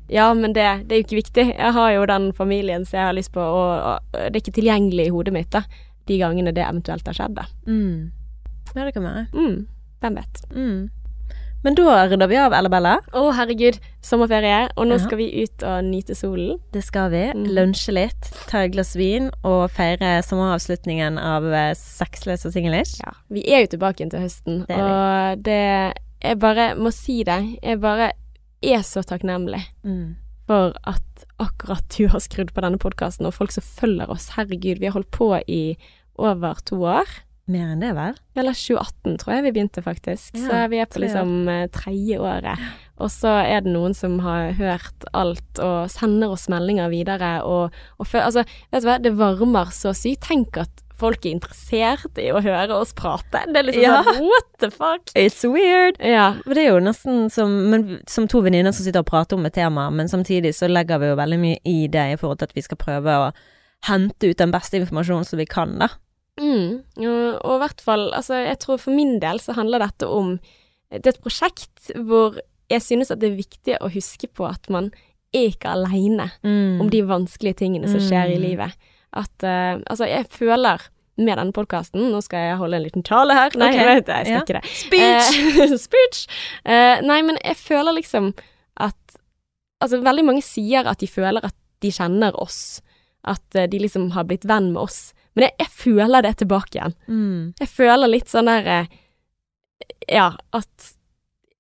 [0.08, 1.44] ja, men det, det er jo ikke viktig.
[1.56, 4.56] Jeg har jo den familien som jeg har lyst på, og, og det er ikke
[4.60, 5.62] tilgjengelig i hodet mitt, da.
[6.06, 7.46] De gangene det eventuelt har skjedd, da.
[7.66, 8.10] Mm.
[8.74, 9.26] Ja, det kan være.
[9.32, 9.66] Mm,
[10.02, 10.42] hvem vet.
[10.54, 10.90] Mm.
[11.64, 12.90] Men da runder vi av, Ella Bella.
[13.16, 15.04] Å, herregud, sommerferie, og nå Ja.
[15.06, 16.58] skal vi ut og nyte solen.
[16.74, 17.22] Det skal vi.
[17.32, 17.46] Mm.
[17.56, 22.98] Lunsje litt, ta et glass vin og feire sommeravslutningen av eh, Sexløs og singlish.
[23.00, 25.94] Ja, vi er jo tilbake igjen til høsten, Det og det
[26.24, 27.40] Jeg bare må si det.
[27.62, 28.12] Jeg bare
[28.62, 30.16] er så takknemlig Mm.
[30.46, 34.30] For at akkurat du har skrudd på denne podkasten, og folk som følger oss.
[34.36, 35.62] Herregud, vi har holdt på i
[36.20, 37.08] over to år.
[37.50, 38.14] Mer enn det, vel?
[38.40, 40.30] Eller 2018, tror jeg vi begynte, faktisk.
[40.38, 42.62] Ja, så vi er på liksom eh, tredje året.
[43.02, 47.34] Og så er det noen som har hørt alt og sender oss meldinger videre.
[47.44, 50.22] Og, og fø- altså, vet du hva, det varmer så sykt.
[50.30, 53.40] Tenk at folk er interessert i å høre oss prate.
[53.50, 54.02] Det er liksom Ja.
[54.06, 55.10] sånn what the fuck?
[55.18, 55.96] It's weird.
[56.00, 56.36] Ja.
[56.46, 59.44] men det er jo nesten som, men, som to venninner som sitter og prater om
[59.46, 62.44] et tema, men samtidig så legger vi jo veldig mye i det i forhold til
[62.50, 63.32] at vi skal prøve å
[63.88, 65.88] hente ut den beste informasjonen som vi kan, da.
[66.40, 66.82] Mm.
[66.98, 70.38] Og, i hvert fall, altså jeg tror for min del så handler dette om
[70.90, 72.38] Det er et prosjekt hvor
[72.70, 74.92] jeg synes at det er viktig å huske på at man
[75.34, 78.42] er ikke aleine om de vanskelige tingene som skjer i Mm.
[78.42, 78.72] livet.
[79.14, 83.36] At uh, Altså, jeg føler med denne podkasten Nå skal jeg holde en liten tale
[83.36, 83.54] her.
[83.60, 83.84] Nei, okay.
[83.84, 84.40] jeg jeg skal Ja.
[84.42, 84.72] ikke det.
[84.80, 85.60] Speech!
[85.62, 86.24] Eh, speech!
[86.66, 88.32] Eh, nei, men jeg føler liksom
[88.76, 88.98] at
[89.82, 91.54] Altså, veldig mange sier at de føler at
[91.84, 92.80] de kjenner oss.
[93.26, 95.12] At uh, de liksom har blitt venn med oss.
[95.36, 96.94] Men jeg, jeg føler det tilbake igjen.
[97.10, 97.40] Mm.
[97.60, 98.86] Jeg føler litt sånn der
[100.08, 100.94] Ja, at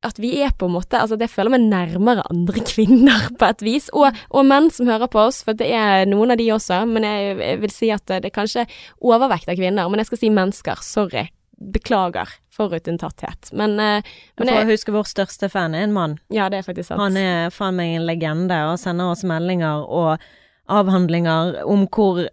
[0.06, 3.64] at vi er på en måte Altså, det føler meg nærmere andre kvinner på et
[3.66, 6.82] vis, og, og menn som hører på oss, for det er noen av de også,
[6.90, 8.66] men jeg, jeg vil si at det er kanskje
[9.04, 11.28] overvekt av kvinner, men jeg skal si mennesker, sorry.
[11.74, 13.50] Beklager forutinntatthet.
[13.52, 16.16] Men, eh, men For å huske vår største fan er en mann.
[16.34, 17.02] Ja, det er faktisk sant.
[17.02, 20.24] Han er faen meg en legende og sender oss meldinger og
[20.70, 22.24] avhandlinger om hvor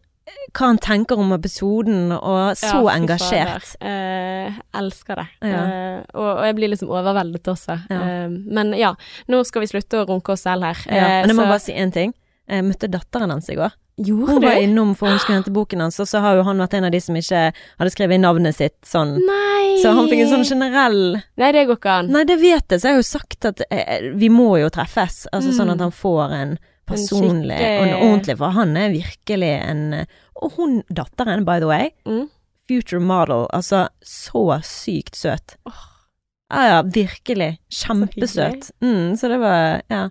[0.51, 3.75] hva han tenker om episoden, og så Ja, engasjert.
[3.79, 5.27] Eh, elsker det.
[5.41, 5.61] Ja.
[5.65, 7.77] Eh, og, og jeg blir liksom overveldet også.
[7.89, 8.01] Ja.
[8.25, 8.93] Eh, men ja,
[9.31, 10.77] nå skal vi slutte å runke oss selv her.
[10.87, 12.13] Ja, Eh, men jeg må så- bare si én ting.
[12.49, 13.71] Jeg møtte datteren hans i går.
[14.01, 16.57] Gjorde Hun var innom for hun skulle hente boken hans, og så har jo han
[16.57, 19.19] vært en av de som ikke hadde skrevet navnet sitt sånn.
[19.19, 19.77] Nei!
[19.83, 22.07] Så han fikk en sånn generell Nei, det går ikke an.
[22.11, 25.27] Nei, det vet jeg, så jeg har jo sagt at eh, vi må jo treffes.
[25.31, 25.73] Altså sånn Mm.
[25.75, 26.59] at han får en
[26.91, 29.81] personlig og en ordentlig, for han er virkelig en
[30.41, 32.27] Og hun datteren, by the way, Mm.
[32.67, 35.55] future model, altså så sykt søt.
[36.51, 37.57] Ja ja, virkelig.
[37.71, 38.71] Kjempesøt.
[38.81, 40.09] Mm, så det var Ja.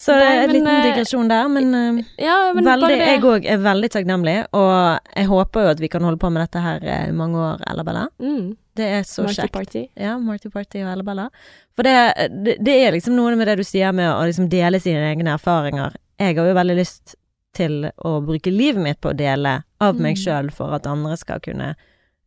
[0.00, 3.58] Så Nei, en liten eh, digresjon der, men, eh, Ja, men veldig, jeg òg er
[3.58, 7.08] veldig takknemlig, og jeg håper jo at vi kan holde på med dette her eh,
[7.08, 8.06] i mange år, Ella Bella.
[8.18, 8.56] Mm.
[8.80, 9.52] Det er så Marty kjekt.
[9.54, 9.82] Party.
[10.00, 11.28] Ja, Marty Party og Ella Bella.
[11.76, 11.96] For det,
[12.46, 15.36] det, det er liksom noe med det du sier med å liksom dele sine egne
[15.36, 15.96] erfaringer.
[16.20, 17.14] Jeg har jo veldig lyst
[17.56, 20.20] til å bruke livet mitt på å dele av meg Mm.
[20.22, 21.72] sjøl for at andre skal kunne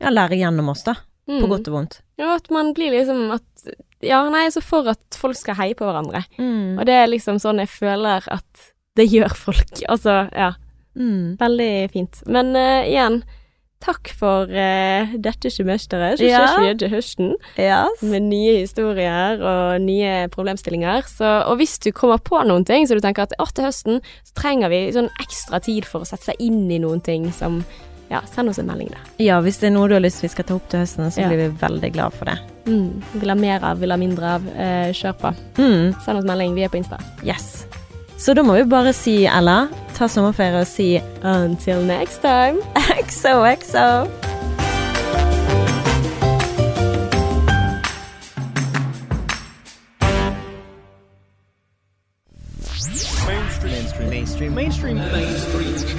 [0.01, 0.97] ja, lære gjennom oss, da.
[1.29, 1.37] Mm.
[1.39, 1.93] På godt og vondt.
[2.19, 3.69] Ja, at man blir liksom at
[4.03, 6.25] Ja, nei, så for at folk skal heie på hverandre.
[6.35, 6.75] Mm.
[6.75, 8.65] Og det er liksom sånn jeg føler at
[8.99, 9.79] det gjør folk.
[9.87, 10.49] Altså, ja.
[10.99, 11.37] Mm.
[11.39, 12.19] Veldig fint.
[12.27, 13.21] Men uh, igjen,
[13.83, 16.17] takk for uh, dette semesteret.
[16.21, 16.41] Så Ja.
[16.47, 18.01] ses vi igjen til høsten Yes.
[18.01, 21.03] med nye historier og nye problemstillinger.
[21.11, 23.99] Så, og hvis du kommer på noen ting så du tenker at å, til høsten
[24.23, 27.63] så trenger vi sånn ekstra tid for å sette seg inn i noen ting som
[28.11, 28.99] Ja, send oss en melding, da.
[29.17, 31.21] Ja, hvis det er noe du har lyst vi skal ta opp til høsten, så
[31.23, 31.29] Ja.
[31.31, 32.35] blir vi veldig glad for det.
[32.67, 33.01] Mm.
[33.15, 34.45] Vil ha mer av, vil ha mindre av.
[34.55, 35.33] Eh, kjør på.
[35.57, 35.95] Mm.
[36.03, 36.53] Send oss melding.
[36.53, 36.99] Vi er på Insta.
[37.25, 37.65] Yes.
[38.23, 39.65] Så da må vi bare si, Ella,
[39.97, 42.63] ta sommerferie og si Until next time.
[43.09, 44.07] XOXO.
[53.27, 54.09] mainstream.
[54.09, 54.55] Mainstream.
[54.55, 54.95] Mainstream.
[54.95, 54.97] Mainstream.
[54.97, 55.92] Mainstream